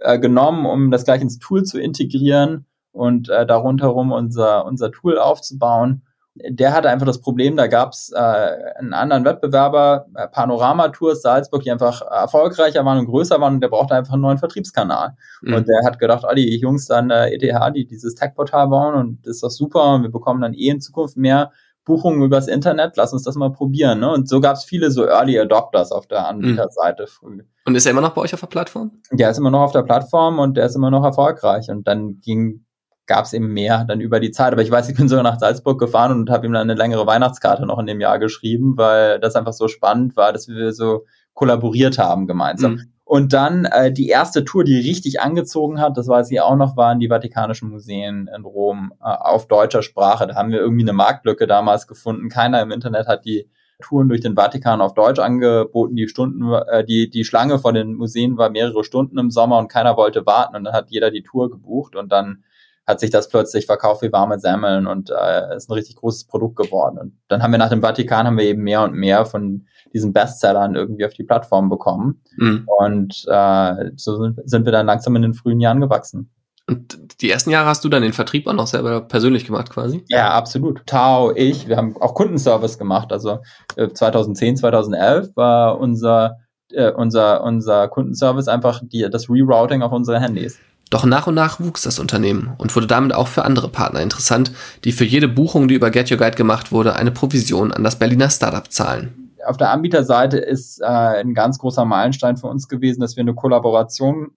[0.00, 5.18] äh, genommen, um das gleich ins Tool zu integrieren und äh, darunterherum unser, unser Tool
[5.18, 6.02] aufzubauen.
[6.50, 11.22] Der hatte einfach das Problem, da gab es äh, einen anderen Wettbewerber, äh, Panorama Tours
[11.22, 15.16] Salzburg, die einfach erfolgreicher waren und größer waren und der brauchte einfach einen neuen Vertriebskanal.
[15.40, 15.54] Mhm.
[15.54, 19.26] Und der hat gedacht, oh, die Jungs dann äh, ETH, die dieses Tech-Portal bauen und
[19.26, 21.52] das ist doch super und wir bekommen dann eh in Zukunft mehr
[21.86, 24.00] Buchungen übers Internet, lass uns das mal probieren.
[24.00, 24.12] Ne?
[24.12, 27.44] Und so gab es viele so Early Adopters auf der Anbieterseite früh.
[27.64, 28.90] Und ist er immer noch bei euch auf der Plattform?
[29.12, 31.70] Der ist immer noch auf der Plattform und der ist immer noch erfolgreich.
[31.70, 32.66] Und dann ging
[33.06, 34.52] gab es eben mehr dann über die Zeit.
[34.52, 37.06] Aber ich weiß, ich bin sogar nach Salzburg gefahren und habe ihm dann eine längere
[37.06, 41.04] Weihnachtskarte noch in dem Jahr geschrieben, weil das einfach so spannend war, dass wir so
[41.34, 42.72] kollaboriert haben gemeinsam.
[42.74, 42.92] Mhm.
[43.08, 46.76] Und dann äh, die erste Tour, die richtig angezogen hat, das weiß ich auch noch,
[46.76, 50.26] waren die Vatikanischen Museen in Rom äh, auf deutscher Sprache.
[50.26, 52.28] Da haben wir irgendwie eine Marktlücke damals gefunden.
[52.28, 53.48] Keiner im Internet hat die
[53.80, 55.94] Touren durch den Vatikan auf Deutsch angeboten.
[55.94, 59.68] Die Stunden, äh, die, die Schlange vor den Museen war mehrere Stunden im Sommer und
[59.68, 62.42] keiner wollte warten und dann hat jeder die Tour gebucht und dann
[62.88, 66.56] hat sich das plötzlich verkauft wie warme Semmeln und äh, ist ein richtig großes Produkt
[66.56, 66.98] geworden.
[66.98, 70.12] Und dann haben wir nach dem Vatikan haben wir eben mehr und mehr von diesen
[70.12, 72.20] Bestsellern irgendwie auf die Plattform bekommen.
[72.36, 72.68] Mhm.
[72.78, 76.30] Und äh, so sind, sind wir dann langsam in den frühen Jahren gewachsen.
[76.68, 80.04] Und die ersten Jahre hast du dann den Vertrieb auch noch selber persönlich gemacht quasi?
[80.08, 80.84] Ja, absolut.
[80.84, 83.10] Tao, ich, wir haben auch Kundenservice gemacht.
[83.10, 83.38] Also
[83.76, 86.36] 2010, äh, 2011 war unser,
[86.72, 90.58] äh, unser, unser Kundenservice einfach die, das Rerouting auf unsere Handys.
[90.90, 94.52] Doch nach und nach wuchs das Unternehmen und wurde damit auch für andere Partner interessant,
[94.84, 97.98] die für jede Buchung, die über Get Your Guide gemacht wurde, eine Provision an das
[97.98, 99.25] Berliner Startup zahlen.
[99.46, 103.34] Auf der Anbieterseite ist äh, ein ganz großer Meilenstein für uns gewesen, dass wir eine
[103.34, 104.32] Kollaboration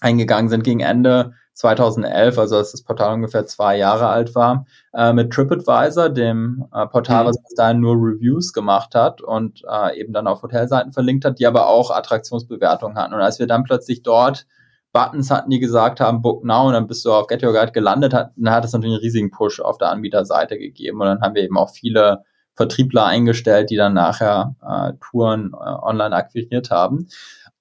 [0.00, 5.12] eingegangen sind gegen Ende 2011, also als das Portal ungefähr zwei Jahre alt war, äh,
[5.12, 7.28] mit TripAdvisor, dem äh, Portal, mhm.
[7.28, 11.38] was bis dahin nur Reviews gemacht hat und äh, eben dann auf Hotelseiten verlinkt hat,
[11.38, 13.14] die aber auch Attraktionsbewertungen hatten.
[13.14, 14.46] Und als wir dann plötzlich dort
[14.92, 17.72] Buttons hatten, die gesagt haben, Book Now und dann bist du auf Get Your Guide
[17.72, 21.20] gelandet, hat, dann hat es natürlich einen riesigen Push auf der Anbieterseite gegeben und dann
[21.20, 22.24] haben wir eben auch viele
[22.60, 27.08] Vertriebler eingestellt, die dann nachher äh, Touren äh, online akquiriert haben.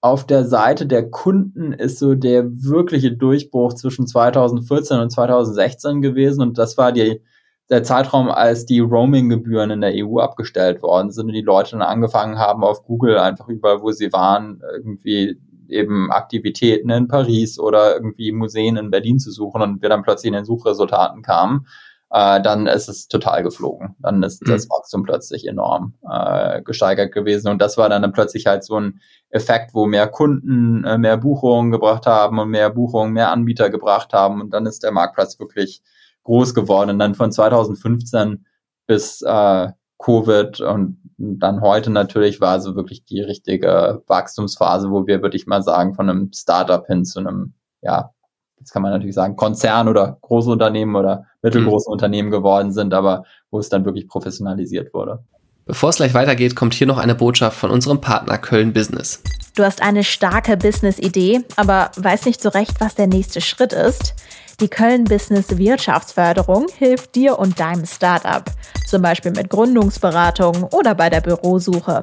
[0.01, 6.41] Auf der Seite der Kunden ist so der wirkliche Durchbruch zwischen 2014 und 2016 gewesen
[6.41, 7.21] und das war die,
[7.69, 11.81] der Zeitraum, als die Roaming-Gebühren in der EU abgestellt worden sind und die Leute dann
[11.81, 17.95] angefangen haben, auf Google einfach überall, wo sie waren, irgendwie eben Aktivitäten in Paris oder
[17.95, 21.67] irgendwie Museen in Berlin zu suchen und wir dann plötzlich in den Suchresultaten kamen,
[22.11, 23.95] äh, dann ist es total geflogen.
[23.99, 24.51] Dann ist mhm.
[24.51, 27.49] das Wachstum plötzlich enorm äh, gesteigert gewesen.
[27.49, 31.17] Und das war dann, dann plötzlich halt so ein Effekt, wo mehr Kunden äh, mehr
[31.17, 34.41] Buchungen gebracht haben und mehr Buchungen, mehr Anbieter gebracht haben.
[34.41, 35.83] Und dann ist der Marktplatz wirklich
[36.23, 36.91] groß geworden.
[36.91, 38.45] Und dann von 2015
[38.87, 39.69] bis äh,
[39.99, 45.45] Covid und dann heute natürlich war so wirklich die richtige Wachstumsphase, wo wir, würde ich
[45.45, 48.11] mal sagen, von einem Startup hin zu einem, ja,
[48.59, 51.93] jetzt kann man natürlich sagen, Konzern oder große Unternehmen oder mittelgroße mhm.
[51.93, 55.19] Unternehmen geworden sind, aber wo es dann wirklich professionalisiert wurde.
[55.65, 59.21] Bevor es gleich weitergeht, kommt hier noch eine Botschaft von unserem Partner Köln Business.
[59.55, 64.15] Du hast eine starke Business-Idee, aber weißt nicht so recht, was der nächste Schritt ist.
[64.61, 68.43] Die Köln Business Wirtschaftsförderung hilft dir und deinem Startup,
[68.85, 72.01] zum Beispiel mit Gründungsberatung oder bei der Bürosuche.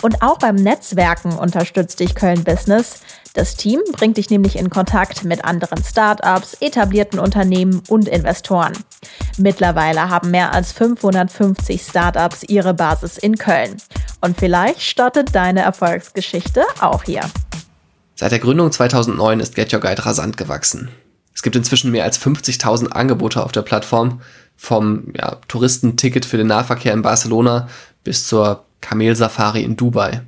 [0.00, 3.02] Und auch beim Netzwerken unterstützt dich Köln Business.
[3.38, 8.72] Das Team bringt dich nämlich in Kontakt mit anderen Startups, etablierten Unternehmen und Investoren.
[9.36, 13.76] Mittlerweile haben mehr als 550 Startups ihre Basis in Köln.
[14.20, 17.20] Und vielleicht startet deine Erfolgsgeschichte auch hier.
[18.16, 20.88] Seit der Gründung 2009 ist Get Your Guide rasant gewachsen.
[21.32, 24.20] Es gibt inzwischen mehr als 50.000 Angebote auf der Plattform,
[24.56, 27.68] vom ja, Touristenticket für den Nahverkehr in Barcelona
[28.02, 30.22] bis zur Kamelsafari in Dubai.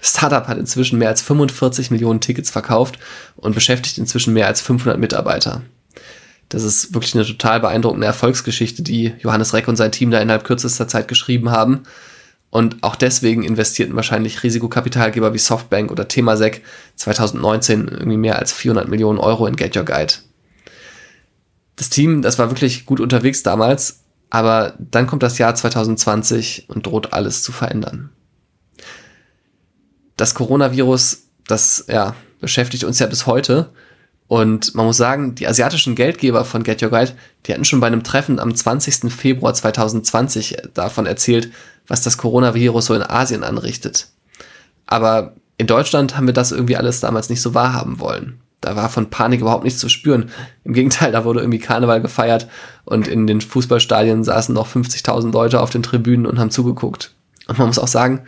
[0.00, 2.98] Das Startup hat inzwischen mehr als 45 Millionen Tickets verkauft
[3.36, 5.62] und beschäftigt inzwischen mehr als 500 Mitarbeiter.
[6.48, 10.44] Das ist wirklich eine total beeindruckende Erfolgsgeschichte, die Johannes Reck und sein Team da innerhalb
[10.44, 11.82] kürzester Zeit geschrieben haben.
[12.50, 16.62] Und auch deswegen investierten wahrscheinlich Risikokapitalgeber wie Softbank oder Temasek
[16.96, 20.14] 2019 irgendwie mehr als 400 Millionen Euro in Get Your Guide.
[21.76, 26.86] Das Team, das war wirklich gut unterwegs damals, aber dann kommt das Jahr 2020 und
[26.86, 28.10] droht alles zu verändern.
[30.20, 33.70] Das Coronavirus, das ja, beschäftigt uns ja bis heute.
[34.28, 37.12] Und man muss sagen, die asiatischen Geldgeber von Get Your Guide,
[37.46, 39.10] die hatten schon bei einem Treffen am 20.
[39.10, 41.50] Februar 2020 davon erzählt,
[41.88, 44.08] was das Coronavirus so in Asien anrichtet.
[44.84, 48.40] Aber in Deutschland haben wir das irgendwie alles damals nicht so wahrhaben wollen.
[48.60, 50.28] Da war von Panik überhaupt nichts zu spüren.
[50.64, 52.46] Im Gegenteil, da wurde irgendwie Karneval gefeiert
[52.84, 57.14] und in den Fußballstadien saßen noch 50.000 Leute auf den Tribünen und haben zugeguckt.
[57.48, 58.20] Und man muss auch sagen,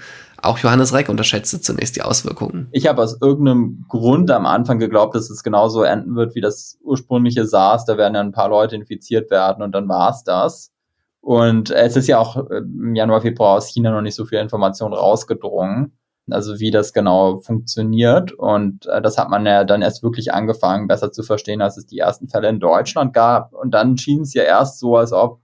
[0.42, 2.68] Auch Johannes Reck unterschätzte zunächst die Auswirkungen.
[2.72, 6.78] Ich habe aus irgendeinem Grund am Anfang geglaubt, dass es genauso enden wird wie das
[6.83, 7.85] ursprüngliche SARS.
[7.85, 10.72] Da werden ja ein paar Leute infiziert werden und dann war's das.
[11.20, 14.92] Und es ist ja auch im Januar, Februar aus China noch nicht so viel Information
[14.92, 15.92] rausgedrungen
[16.31, 18.33] also wie das genau funktioniert.
[18.33, 21.87] Und äh, das hat man ja dann erst wirklich angefangen, besser zu verstehen, als es
[21.87, 23.52] die ersten Fälle in Deutschland gab.
[23.52, 25.40] Und dann schien es ja erst so, als ob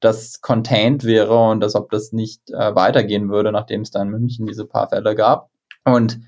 [0.00, 4.20] das contained wäre und als ob das nicht äh, weitergehen würde, nachdem es dann in
[4.20, 5.50] München diese paar Fälle gab.
[5.84, 6.20] Und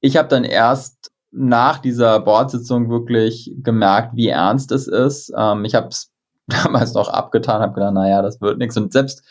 [0.00, 5.32] ich habe dann erst nach dieser Bordsitzung wirklich gemerkt, wie ernst es ist.
[5.36, 6.12] Ähm, ich habe es
[6.46, 8.76] damals noch abgetan, habe gedacht, naja, das wird nichts.
[8.76, 9.22] Und selbst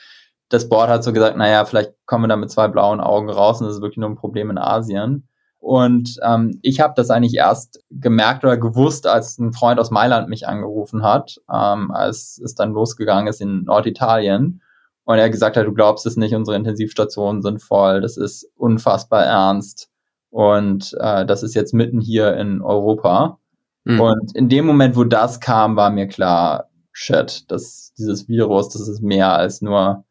[0.49, 3.59] das Board hat so gesagt, naja, vielleicht kommen wir da mit zwei blauen Augen raus
[3.59, 5.27] und das ist wirklich nur ein Problem in Asien.
[5.63, 10.27] Und ähm, ich habe das eigentlich erst gemerkt oder gewusst, als ein Freund aus Mailand
[10.27, 14.61] mich angerufen hat, ähm, als es dann losgegangen ist in Norditalien.
[15.05, 19.23] Und er gesagt hat, du glaubst es nicht, unsere Intensivstationen sind voll, das ist unfassbar
[19.23, 19.89] ernst.
[20.29, 23.39] Und äh, das ist jetzt mitten hier in Europa.
[23.85, 24.01] Mhm.
[24.01, 28.89] Und in dem Moment, wo das kam, war mir klar, shit, dass dieses Virus, das
[28.89, 30.03] ist mehr als nur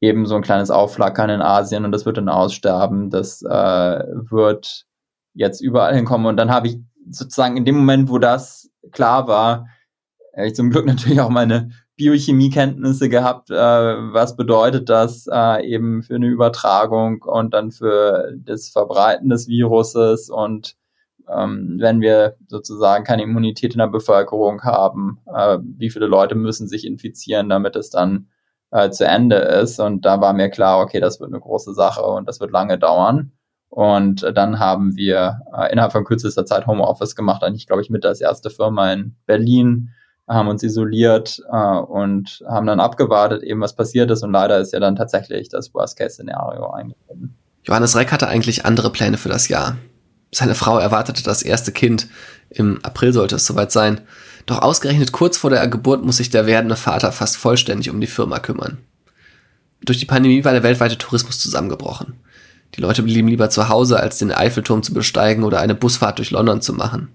[0.00, 3.10] eben so ein kleines Aufflackern in Asien und das wird dann aussterben.
[3.10, 4.86] Das äh, wird
[5.34, 6.26] jetzt überall hinkommen.
[6.26, 6.78] Und dann habe ich
[7.10, 9.66] sozusagen in dem Moment, wo das klar war,
[10.36, 16.14] ich zum Glück natürlich auch meine Biochemiekenntnisse gehabt, äh, was bedeutet das äh, eben für
[16.14, 20.76] eine Übertragung und dann für das Verbreiten des Viruses und
[21.28, 26.68] ähm, wenn wir sozusagen keine Immunität in der Bevölkerung haben, äh, wie viele Leute müssen
[26.68, 28.28] sich infizieren, damit es dann
[28.70, 29.80] äh, zu Ende ist.
[29.80, 32.78] Und da war mir klar, okay, das wird eine große Sache und das wird lange
[32.78, 33.32] dauern.
[33.68, 37.90] Und äh, dann haben wir äh, innerhalb von kürzester Zeit Homeoffice gemacht, eigentlich, glaube ich,
[37.90, 39.90] mit als erste Firma in Berlin,
[40.26, 44.22] haben uns isoliert äh, und haben dann abgewartet, eben was passiert ist.
[44.22, 47.36] Und leider ist ja dann tatsächlich das Worst-Case-Szenario eingetreten.
[47.64, 49.76] Johannes Reck hatte eigentlich andere Pläne für das Jahr.
[50.32, 52.08] Seine Frau erwartete das erste Kind.
[52.50, 54.02] Im April sollte es soweit sein.
[54.48, 58.06] Doch ausgerechnet kurz vor der Geburt muss sich der werdende Vater fast vollständig um die
[58.06, 58.78] Firma kümmern.
[59.82, 62.14] Durch die Pandemie war der weltweite Tourismus zusammengebrochen.
[62.74, 66.30] Die Leute blieben lieber zu Hause, als den Eiffelturm zu besteigen oder eine Busfahrt durch
[66.30, 67.08] London zu machen.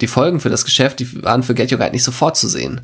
[0.00, 2.80] Die Folgen für das Geschäft die waren für Get Your Guide nicht sofort zu sehen.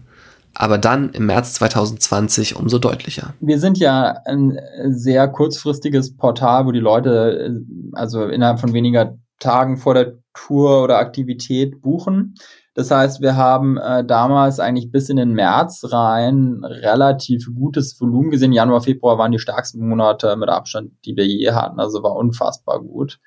[0.55, 3.35] Aber dann im März 2020 umso deutlicher.
[3.41, 4.61] Wir sind ja ein
[4.91, 10.99] sehr kurzfristiges Portal, wo die Leute also innerhalb von weniger Tagen vor der Tour oder
[10.99, 12.37] Aktivität buchen.
[12.75, 18.31] Das heißt, wir haben äh, damals eigentlich bis in den März rein relativ gutes Volumen
[18.31, 18.53] gesehen.
[18.53, 21.81] Januar, Februar waren die stärksten Monate mit Abstand, die wir je hatten.
[21.81, 23.19] Also war unfassbar gut.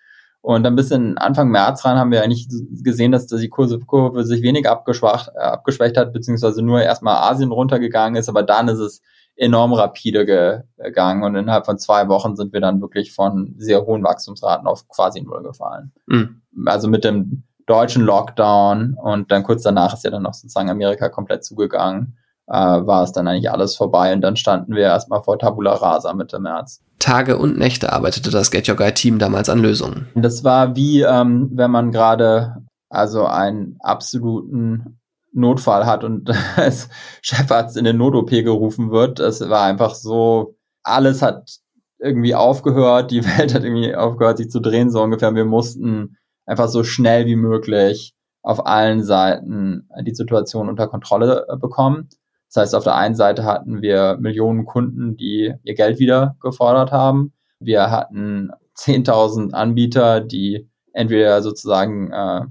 [0.42, 2.48] Und dann bis in Anfang März rein haben wir eigentlich
[2.84, 7.52] gesehen, dass die Kurse, Kurve sich wenig abgeschwacht, äh, abgeschwächt hat, beziehungsweise nur erstmal Asien
[7.52, 8.30] runtergegangen ist.
[8.30, 9.02] Aber dann ist es
[9.36, 14.04] enorm rapide gegangen und innerhalb von zwei Wochen sind wir dann wirklich von sehr hohen
[14.04, 15.92] Wachstumsraten auf quasi null gefallen.
[16.06, 16.42] Mhm.
[16.66, 21.10] Also mit dem deutschen Lockdown und dann kurz danach ist ja dann noch sozusagen Amerika
[21.10, 25.39] komplett zugegangen, äh, war es dann eigentlich alles vorbei und dann standen wir erstmal vor
[25.39, 26.82] Tabula Rasa Mitte März.
[26.99, 30.08] Tage und Nächte arbeitete das Get Your Guide Team damals an Lösungen.
[30.15, 34.99] Das war wie, ähm, wenn man gerade also einen absoluten
[35.34, 36.89] Notfall hat und als
[37.21, 39.19] Chefarzt in den Not-OP gerufen wird.
[39.19, 41.60] Es war einfach so, alles hat
[41.99, 45.34] irgendwie aufgehört, die Welt hat irgendwie aufgehört, sich zu drehen, so ungefähr.
[45.36, 51.58] Wir mussten einfach so schnell wie möglich auf allen Seiten die Situation unter Kontrolle äh,
[51.58, 52.10] bekommen.
[52.54, 56.92] Das heißt, auf der einen Seite hatten wir Millionen Kunden, die ihr Geld wieder gefordert
[56.92, 57.34] haben.
[57.60, 62.42] Wir hatten 10.000 Anbieter, die entweder sozusagen äh,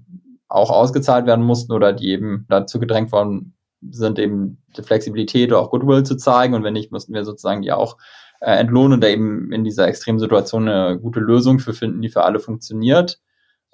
[0.49, 3.55] auch ausgezahlt werden mussten oder die eben dazu gedrängt worden
[3.91, 6.55] sind, eben die Flexibilität oder auch Goodwill zu zeigen.
[6.55, 7.97] Und wenn nicht, mussten wir sozusagen die auch
[8.41, 12.09] äh, entlohnen und da eben in dieser extremen Situation eine gute Lösung für finden, die
[12.09, 13.21] für alle funktioniert.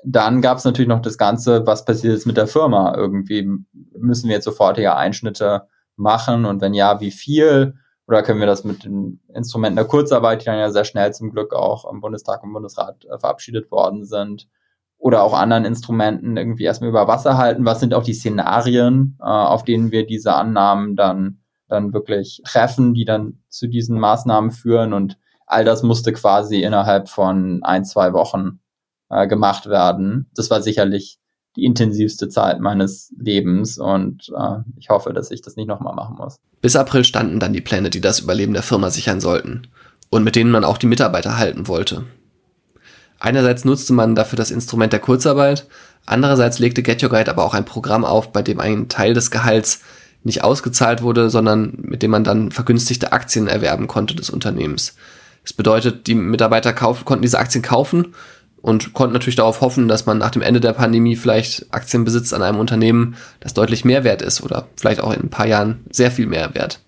[0.04, 2.94] Dann gab es natürlich noch das Ganze, was passiert jetzt mit der Firma?
[2.96, 3.48] Irgendwie
[3.98, 7.74] müssen wir jetzt sofortige Einschnitte machen und wenn ja, wie viel?
[8.06, 11.30] Oder können wir das mit den Instrumenten der Kurzarbeit, die dann ja sehr schnell zum
[11.30, 14.48] Glück auch im Bundestag und Bundesrat äh, verabschiedet worden sind,
[14.98, 17.64] oder auch anderen Instrumenten irgendwie erstmal über Wasser halten?
[17.64, 22.94] Was sind auch die Szenarien, äh, auf denen wir diese Annahmen dann, dann wirklich treffen,
[22.94, 24.92] die dann zu diesen Maßnahmen führen?
[24.92, 28.60] Und all das musste quasi innerhalb von ein, zwei Wochen
[29.10, 30.26] äh, gemacht werden.
[30.34, 31.18] Das war sicherlich
[31.56, 36.16] die intensivste Zeit meines Lebens und äh, ich hoffe, dass ich das nicht nochmal machen
[36.16, 36.36] muss.
[36.60, 39.62] Bis April standen dann die Pläne, die das Überleben der Firma sichern sollten
[40.10, 42.04] und mit denen man auch die Mitarbeiter halten wollte.
[43.18, 45.66] Einerseits nutzte man dafür das Instrument der Kurzarbeit,
[46.06, 49.32] andererseits legte Get Your Guide aber auch ein Programm auf, bei dem ein Teil des
[49.32, 49.82] Gehalts
[50.22, 54.94] nicht ausgezahlt wurde, sondern mit dem man dann vergünstigte Aktien erwerben konnte des Unternehmens.
[55.42, 58.14] Das bedeutet, die Mitarbeiter kaufen, konnten diese Aktien kaufen
[58.68, 62.34] und konnten natürlich darauf hoffen, dass man nach dem Ende der Pandemie vielleicht Aktien besitzt
[62.34, 65.86] an einem Unternehmen, das deutlich mehr wert ist oder vielleicht auch in ein paar Jahren
[65.90, 66.80] sehr viel mehr wert.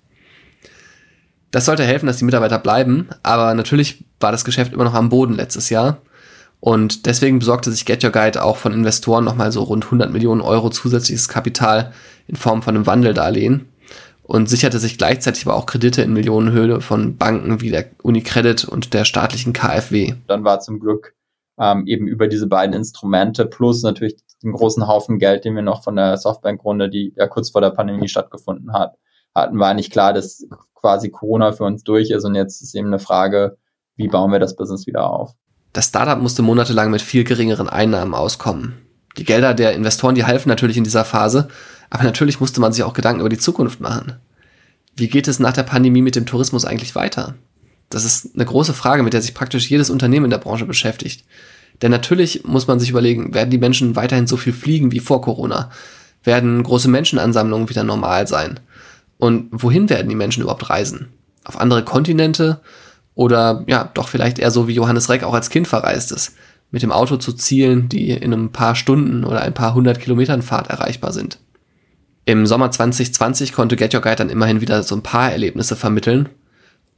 [1.52, 5.08] Das sollte helfen, dass die Mitarbeiter bleiben, aber natürlich war das Geschäft immer noch am
[5.08, 6.02] Boden letztes Jahr.
[6.60, 10.42] Und deswegen besorgte sich Get Your Guide auch von Investoren nochmal so rund 100 Millionen
[10.42, 11.94] Euro zusätzliches Kapital
[12.28, 13.70] in Form von einem Wandeldarlehen
[14.22, 18.92] und sicherte sich gleichzeitig aber auch Kredite in Millionenhöhe von Banken wie der Unicredit und
[18.92, 20.12] der staatlichen KfW.
[20.26, 21.14] Dann war zum Glück
[21.60, 25.84] ähm, eben über diese beiden Instrumente plus natürlich den großen Haufen Geld, den wir noch
[25.84, 28.96] von der Softbank-Runde, die ja kurz vor der Pandemie stattgefunden hat,
[29.34, 32.88] hatten, war nicht klar, dass quasi Corona für uns durch ist und jetzt ist eben
[32.88, 33.58] eine Frage,
[33.96, 35.32] wie bauen wir das Business wieder auf.
[35.72, 38.78] Das Startup musste monatelang mit viel geringeren Einnahmen auskommen.
[39.18, 41.48] Die Gelder der Investoren, die halfen natürlich in dieser Phase,
[41.90, 44.16] aber natürlich musste man sich auch Gedanken über die Zukunft machen.
[44.96, 47.34] Wie geht es nach der Pandemie mit dem Tourismus eigentlich weiter?
[47.90, 51.24] Das ist eine große Frage, mit der sich praktisch jedes Unternehmen in der Branche beschäftigt.
[51.82, 55.22] Denn natürlich muss man sich überlegen, werden die Menschen weiterhin so viel fliegen wie vor
[55.22, 55.70] Corona?
[56.22, 58.60] Werden große Menschenansammlungen wieder normal sein?
[59.18, 61.08] Und wohin werden die Menschen überhaupt reisen?
[61.44, 62.60] Auf andere Kontinente?
[63.14, 66.34] Oder ja, doch vielleicht eher so wie Johannes Reck auch als Kind verreist ist,
[66.70, 70.42] mit dem Auto zu Zielen, die in ein paar Stunden oder ein paar hundert Kilometern
[70.42, 71.38] Fahrt erreichbar sind.
[72.24, 76.28] Im Sommer 2020 konnte Get Your Guide dann immerhin wieder so ein paar Erlebnisse vermitteln.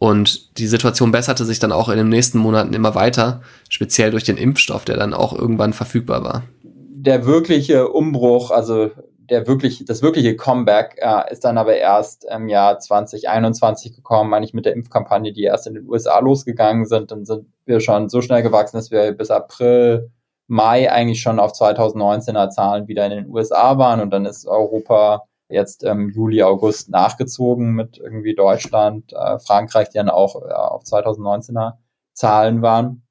[0.02, 4.24] Und die Situation besserte sich dann auch in den nächsten Monaten immer weiter, speziell durch
[4.24, 6.42] den Impfstoff, der dann auch irgendwann verfügbar war.
[6.64, 8.90] Der wirkliche Umbruch, also
[9.30, 14.54] der wirklich, das wirkliche Comeback äh, ist dann aber erst im Jahr 2021 gekommen, eigentlich
[14.54, 17.12] mit der Impfkampagne, die erst in den USA losgegangen sind.
[17.12, 20.10] Dann sind wir schon so schnell gewachsen, dass wir bis April,
[20.48, 25.22] Mai eigentlich schon auf 2019er Zahlen wieder in den USA waren und dann ist Europa
[25.52, 30.82] jetzt im Juli, August nachgezogen mit irgendwie Deutschland, äh, Frankreich, die dann auch äh, auf
[30.82, 31.74] 2019er
[32.14, 33.02] Zahlen waren.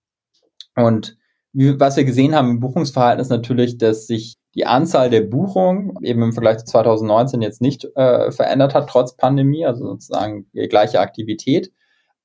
[0.76, 1.18] Und
[1.54, 5.96] wie, was wir gesehen haben im Buchungsverhalten ist natürlich, dass sich die Anzahl der Buchungen
[6.02, 10.68] eben im Vergleich zu 2019 jetzt nicht äh, verändert hat, trotz Pandemie, also sozusagen die
[10.68, 11.72] gleiche Aktivität.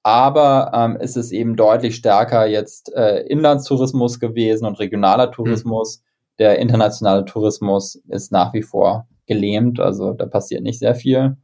[0.02, 5.98] Aber ähm, es ist eben deutlich stärker jetzt äh, Inlandstourismus gewesen und regionaler Tourismus.
[5.98, 6.02] Mhm.
[6.38, 11.36] Der internationale Tourismus ist nach wie vor gelähmt, also da passiert nicht sehr viel.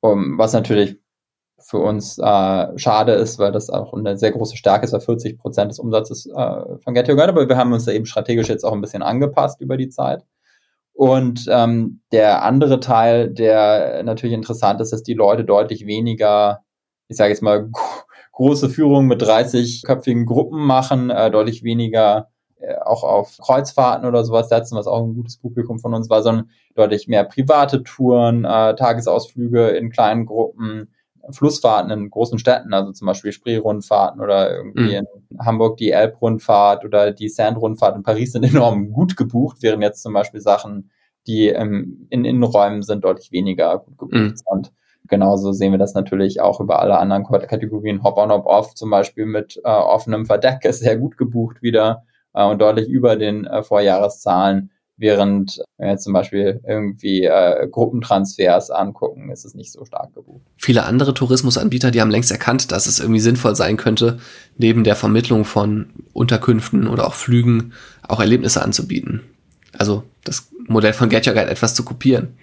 [0.00, 0.98] Um, was natürlich
[1.58, 5.38] für uns äh, schade ist, weil das auch eine sehr große Stärke ist, weil 40
[5.38, 8.64] Prozent des Umsatzes äh, von Get Your aber wir haben uns da eben strategisch jetzt
[8.64, 10.24] auch ein bisschen angepasst über die Zeit.
[10.94, 16.62] Und ähm, der andere Teil, der natürlich interessant ist, dass die Leute deutlich weniger,
[17.08, 17.70] ich sage jetzt mal,
[18.32, 22.29] große Führungen mit 30-köpfigen Gruppen machen, äh, deutlich weniger
[22.84, 26.50] auch auf Kreuzfahrten oder sowas setzen, was auch ein gutes Publikum von uns war, sondern
[26.74, 30.88] deutlich mehr private Touren, äh, Tagesausflüge in kleinen Gruppen,
[31.30, 35.06] Flussfahrten in großen Städten, also zum Beispiel Spree-Rundfahrten oder irgendwie mhm.
[35.30, 40.02] in Hamburg die Elb-Rundfahrt oder die Sand-Rundfahrt in Paris sind enorm gut gebucht, während jetzt
[40.02, 40.90] zum Beispiel Sachen,
[41.26, 44.36] die ähm, in Innenräumen sind, deutlich weniger gut gebucht mhm.
[44.36, 44.72] sind.
[45.08, 48.02] Genauso sehen wir das natürlich auch über alle anderen Kategorien.
[48.02, 52.60] Hop-on, Hop-off zum Beispiel mit äh, offenem Verdeck ist sehr gut gebucht wieder äh, und
[52.60, 54.70] deutlich über den äh, Vorjahreszahlen.
[54.96, 60.14] Während wenn wir jetzt zum Beispiel irgendwie äh, Gruppentransfers angucken, ist es nicht so stark
[60.14, 60.42] gebucht.
[60.58, 64.18] Viele andere Tourismusanbieter, die haben längst erkannt, dass es irgendwie sinnvoll sein könnte,
[64.58, 67.72] neben der Vermittlung von Unterkünften oder auch Flügen
[68.06, 69.22] auch Erlebnisse anzubieten.
[69.72, 72.36] Also das Modell von Get Your Guide etwas zu kopieren.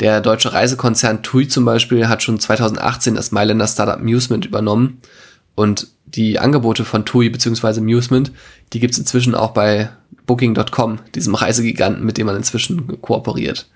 [0.00, 5.02] Der deutsche Reisekonzern TUI zum Beispiel hat schon 2018 das Mailänder Startup Musement übernommen
[5.54, 7.80] und die Angebote von TUI bzw.
[7.80, 8.32] Musement,
[8.72, 9.90] die gibt es inzwischen auch bei
[10.26, 13.68] Booking.com, diesem Reisegiganten, mit dem man inzwischen kooperiert.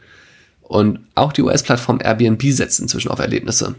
[0.63, 3.75] Und auch die US-Plattform Airbnb setzt inzwischen auf Erlebnisse.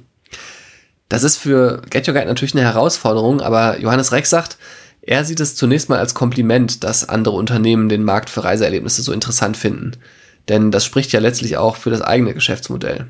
[1.10, 4.58] Das ist für Get Your Guide natürlich eine Herausforderung, aber Johannes Reck sagt,
[5.02, 9.12] er sieht es zunächst mal als Kompliment, dass andere Unternehmen den Markt für Reiseerlebnisse so
[9.12, 9.92] interessant finden.
[10.50, 13.08] Denn das spricht ja letztlich auch für das eigene Geschäftsmodell.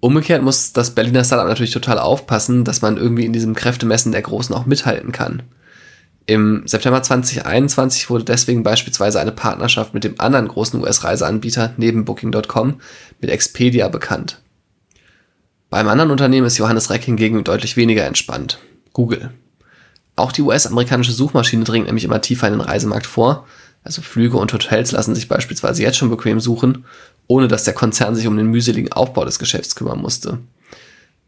[0.00, 4.22] Umgekehrt muss das Berliner Startup natürlich total aufpassen, dass man irgendwie in diesem Kräftemessen der
[4.22, 5.42] Großen auch mithalten kann.
[6.24, 12.80] Im September 2021 wurde deswegen beispielsweise eine Partnerschaft mit dem anderen großen US-Reiseanbieter neben Booking.com
[13.20, 14.40] mit Expedia bekannt.
[15.68, 18.58] Beim anderen Unternehmen ist Johannes Reck hingegen deutlich weniger entspannt.
[18.92, 19.30] Google.
[20.16, 23.46] Auch die US-amerikanische Suchmaschine dringt nämlich immer tiefer in den Reisemarkt vor.
[23.82, 26.84] Also Flüge und Hotels lassen sich beispielsweise jetzt schon bequem suchen
[27.30, 30.38] ohne dass der Konzern sich um den mühseligen Aufbau des Geschäfts kümmern musste.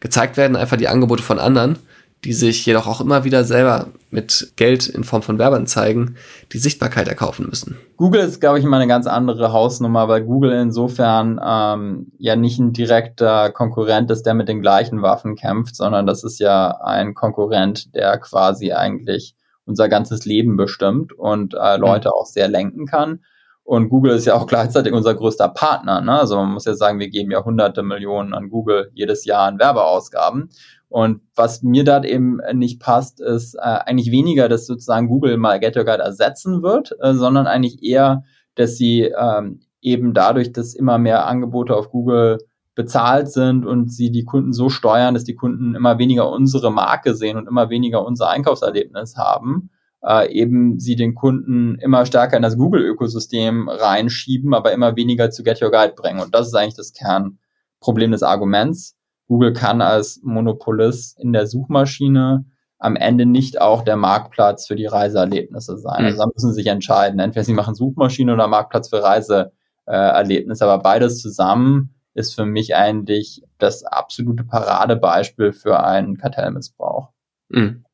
[0.01, 1.79] Gezeigt werden einfach die Angebote von anderen,
[2.25, 6.17] die sich jedoch auch immer wieder selber mit Geld in Form von Werbeanzeigen
[6.53, 7.79] die Sichtbarkeit erkaufen müssen.
[7.97, 12.59] Google ist, glaube ich, immer eine ganz andere Hausnummer, weil Google insofern ähm, ja nicht
[12.59, 17.15] ein direkter Konkurrent ist, der mit den gleichen Waffen kämpft, sondern das ist ja ein
[17.15, 19.37] Konkurrent, der quasi eigentlich
[19.67, 22.15] unser ganzes Leben bestimmt und äh, Leute mhm.
[22.15, 23.21] auch sehr lenken kann.
[23.65, 26.01] Und Google ist ja auch gleichzeitig unser größter Partner.
[26.01, 26.13] Ne?
[26.13, 29.59] Also man muss ja sagen, wir geben ja hunderte Millionen an Google jedes Jahr an
[29.59, 30.51] Werbeausgaben.
[30.89, 35.59] Und was mir da eben nicht passt, ist äh, eigentlich weniger, dass sozusagen Google mal
[35.59, 38.25] Get Your Guide ersetzen wird, äh, sondern eigentlich eher,
[38.57, 42.39] dass sie ähm, eben dadurch, dass immer mehr Angebote auf Google
[42.75, 47.15] bezahlt sind und sie die Kunden so steuern, dass die Kunden immer weniger unsere Marke
[47.15, 49.71] sehen und immer weniger unser Einkaufserlebnis haben,
[50.05, 55.43] äh, eben sie den Kunden immer stärker in das Google-Ökosystem reinschieben, aber immer weniger zu
[55.43, 56.21] Get Your Guide bringen.
[56.21, 58.97] Und das ist eigentlich das Kernproblem des Arguments.
[59.29, 62.45] Google kann als Monopolist in der Suchmaschine
[62.79, 66.01] am Ende nicht auch der Marktplatz für die Reiseerlebnisse sein.
[66.01, 66.07] Mhm.
[66.07, 67.21] Also da müssen sie sich entscheiden.
[67.21, 70.65] Entweder sie machen Suchmaschine oder Marktplatz für Reiseerlebnisse.
[70.65, 77.11] Aber beides zusammen ist für mich eigentlich das absolute Paradebeispiel für einen Kartellmissbrauch.
[77.49, 77.85] Mhm.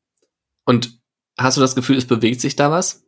[0.65, 0.98] Und
[1.39, 3.03] hast du das Gefühl, es bewegt sich da was?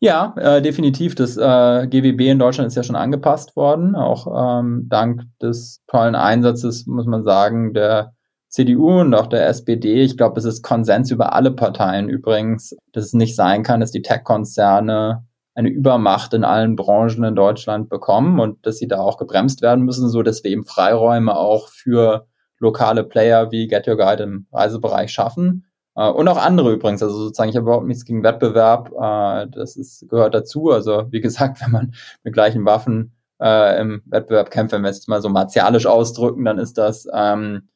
[0.00, 1.14] Ja, äh, definitiv.
[1.14, 6.16] Das äh, GWB in Deutschland ist ja schon angepasst worden, auch ähm, dank des tollen
[6.16, 8.12] Einsatzes, muss man sagen, der
[8.48, 10.02] CDU und auch der SPD.
[10.02, 13.92] Ich glaube, es ist Konsens über alle Parteien übrigens, dass es nicht sein kann, dass
[13.92, 15.24] die Tech-Konzerne
[15.54, 19.84] eine Übermacht in allen Branchen in Deutschland bekommen und dass sie da auch gebremst werden
[19.84, 22.26] müssen, so dass wir eben Freiräume auch für
[22.58, 25.66] lokale Player wie Get Your Guide im Reisebereich schaffen.
[25.96, 29.76] Äh, und auch andere übrigens, also sozusagen, ich habe überhaupt nichts gegen Wettbewerb, äh, das
[29.76, 30.70] ist, gehört dazu.
[30.70, 34.98] Also wie gesagt, wenn man mit gleichen Waffen äh, im Wettbewerb kämpft, wenn wir es
[34.98, 37.68] jetzt mal so martialisch ausdrücken, dann ist das ähm,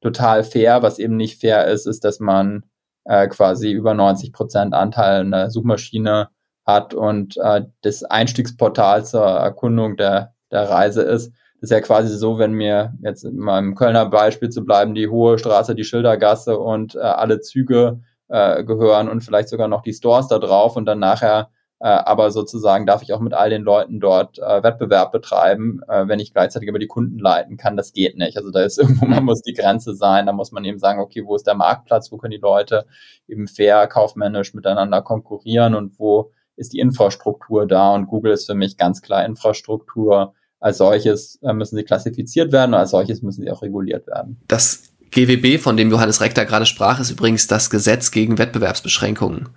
[0.00, 0.82] total fair.
[0.82, 2.64] Was eben nicht fair ist, ist, dass man
[3.04, 6.28] äh, quasi über 90 Prozent Anteil in der Suchmaschine
[6.66, 11.32] hat und äh, das Einstiegsportal zur Erkundung der, der Reise ist
[11.64, 15.38] ist ja quasi so, wenn mir jetzt in meinem Kölner Beispiel zu bleiben, die Hohe
[15.38, 20.28] Straße, die Schildergasse und äh, alle Züge äh, gehören und vielleicht sogar noch die Stores
[20.28, 21.50] da drauf und dann nachher
[21.80, 26.08] äh, aber sozusagen darf ich auch mit all den Leuten dort äh, Wettbewerb betreiben, äh,
[26.08, 27.76] wenn ich gleichzeitig über die Kunden leiten kann.
[27.76, 28.38] Das geht nicht.
[28.38, 30.26] Also da ist irgendwo, man muss die Grenze sein.
[30.26, 32.10] Da muss man eben sagen, okay, wo ist der Marktplatz?
[32.10, 32.86] Wo können die Leute
[33.28, 37.92] eben fair, kaufmännisch miteinander konkurrieren und wo ist die Infrastruktur da?
[37.94, 40.32] Und Google ist für mich ganz klar Infrastruktur
[40.64, 44.38] als solches äh, müssen sie klassifiziert werden und als solches müssen sie auch reguliert werden.
[44.48, 49.50] Das GWB, von dem Johannes Rechter gerade sprach, ist übrigens das Gesetz gegen Wettbewerbsbeschränkungen.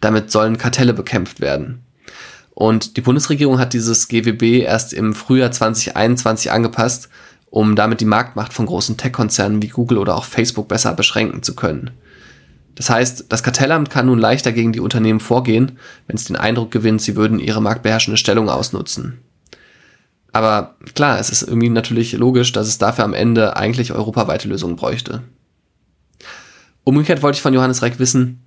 [0.00, 1.82] Damit sollen Kartelle bekämpft werden.
[2.50, 7.08] Und die Bundesregierung hat dieses GWB erst im Frühjahr 2021 angepasst,
[7.50, 11.54] um damit die Marktmacht von großen Tech-Konzernen wie Google oder auch Facebook besser beschränken zu
[11.54, 11.92] können.
[12.74, 15.78] Das heißt, das Kartellamt kann nun leichter gegen die Unternehmen vorgehen,
[16.08, 19.20] wenn es den Eindruck gewinnt, sie würden ihre marktbeherrschende Stellung ausnutzen.
[20.32, 24.76] Aber klar, es ist irgendwie natürlich logisch, dass es dafür am Ende eigentlich europaweite Lösungen
[24.76, 25.22] bräuchte.
[26.84, 28.42] Umgekehrt wollte ich von Johannes Reck wissen,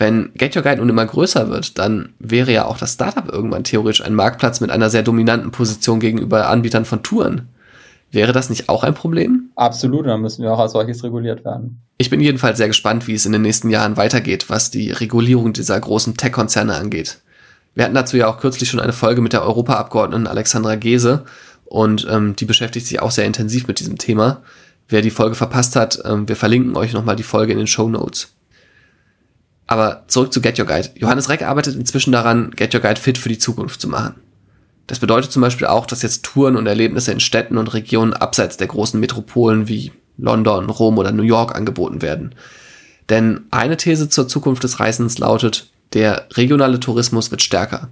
[0.00, 3.64] wenn Get Your Guide nun immer größer wird, dann wäre ja auch das Startup irgendwann
[3.64, 7.48] theoretisch ein Marktplatz mit einer sehr dominanten Position gegenüber Anbietern von Touren.
[8.10, 9.50] Wäre das nicht auch ein Problem?
[9.56, 11.82] Absolut, dann müssen wir auch als solches reguliert werden.
[11.98, 15.52] Ich bin jedenfalls sehr gespannt, wie es in den nächsten Jahren weitergeht, was die Regulierung
[15.52, 17.20] dieser großen Tech-Konzerne angeht.
[17.74, 21.24] Wir hatten dazu ja auch kürzlich schon eine Folge mit der Europaabgeordneten Alexandra Gese
[21.64, 24.42] und ähm, die beschäftigt sich auch sehr intensiv mit diesem Thema.
[24.88, 27.88] Wer die Folge verpasst hat, ähm, wir verlinken euch nochmal die Folge in den Show
[27.88, 28.34] Notes.
[29.68, 30.90] Aber zurück zu Get Your Guide.
[30.96, 34.16] Johannes Reck arbeitet inzwischen daran, Get Your Guide fit für die Zukunft zu machen.
[34.88, 38.56] Das bedeutet zum Beispiel auch, dass jetzt Touren und Erlebnisse in Städten und Regionen abseits
[38.56, 42.34] der großen Metropolen wie London, Rom oder New York angeboten werden.
[43.08, 47.88] Denn eine These zur Zukunft des Reisens lautet, der regionale Tourismus wird stärker.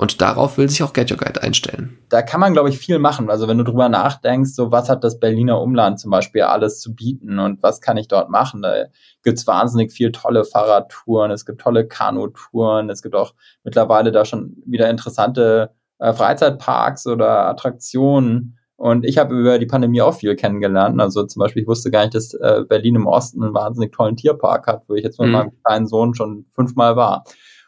[0.00, 1.98] Und darauf will sich auch Get Your Guide einstellen.
[2.08, 3.28] Da kann man, glaube ich, viel machen.
[3.28, 6.94] Also wenn du drüber nachdenkst, so was hat das Berliner Umland zum Beispiel alles zu
[6.94, 8.62] bieten und was kann ich dort machen?
[8.62, 8.86] Da
[9.22, 14.56] gibt's wahnsinnig viel tolle Fahrradtouren, es gibt tolle Kanutouren, es gibt auch mittlerweile da schon
[14.64, 18.56] wieder interessante äh, Freizeitparks oder Attraktionen.
[18.80, 20.98] Und ich habe über die Pandemie auch viel kennengelernt.
[21.02, 24.16] Also zum Beispiel, ich wusste gar nicht, dass äh, Berlin im Osten einen wahnsinnig tollen
[24.16, 25.34] Tierpark hat, wo ich jetzt mit mhm.
[25.34, 27.24] meinem kleinen Sohn schon fünfmal war.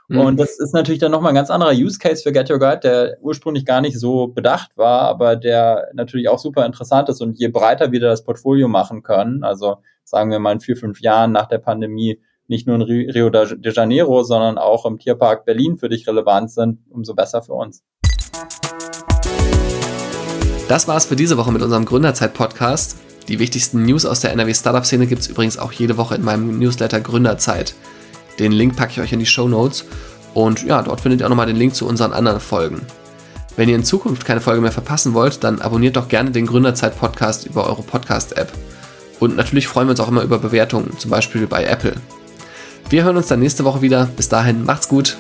[0.08, 0.20] Mhm.
[0.20, 2.80] Und das ist natürlich dann nochmal ein ganz anderer Use Case für Get Your Guide,
[2.82, 7.20] der ursprünglich gar nicht so bedacht war, aber der natürlich auch super interessant ist.
[7.20, 11.02] Und je breiter wir das Portfolio machen können, also sagen wir mal in vier, fünf
[11.02, 15.76] Jahren nach der Pandemie, nicht nur in Rio de Janeiro, sondern auch im Tierpark Berlin
[15.76, 17.84] für dich relevant sind, umso besser für uns.
[20.72, 22.96] Das war's für diese Woche mit unserem Gründerzeit-Podcast.
[23.28, 26.58] Die wichtigsten News aus der NRW Startup-Szene gibt es übrigens auch jede Woche in meinem
[26.58, 27.74] Newsletter Gründerzeit.
[28.38, 29.84] Den Link packe ich euch in die Show Notes
[30.32, 32.80] und ja, dort findet ihr auch nochmal den Link zu unseren anderen Folgen.
[33.54, 37.44] Wenn ihr in Zukunft keine Folge mehr verpassen wollt, dann abonniert doch gerne den Gründerzeit-Podcast
[37.44, 38.50] über eure Podcast-App.
[39.20, 41.96] Und natürlich freuen wir uns auch immer über Bewertungen, zum Beispiel bei Apple.
[42.88, 44.08] Wir hören uns dann nächste Woche wieder.
[44.16, 45.18] Bis dahin, macht's gut.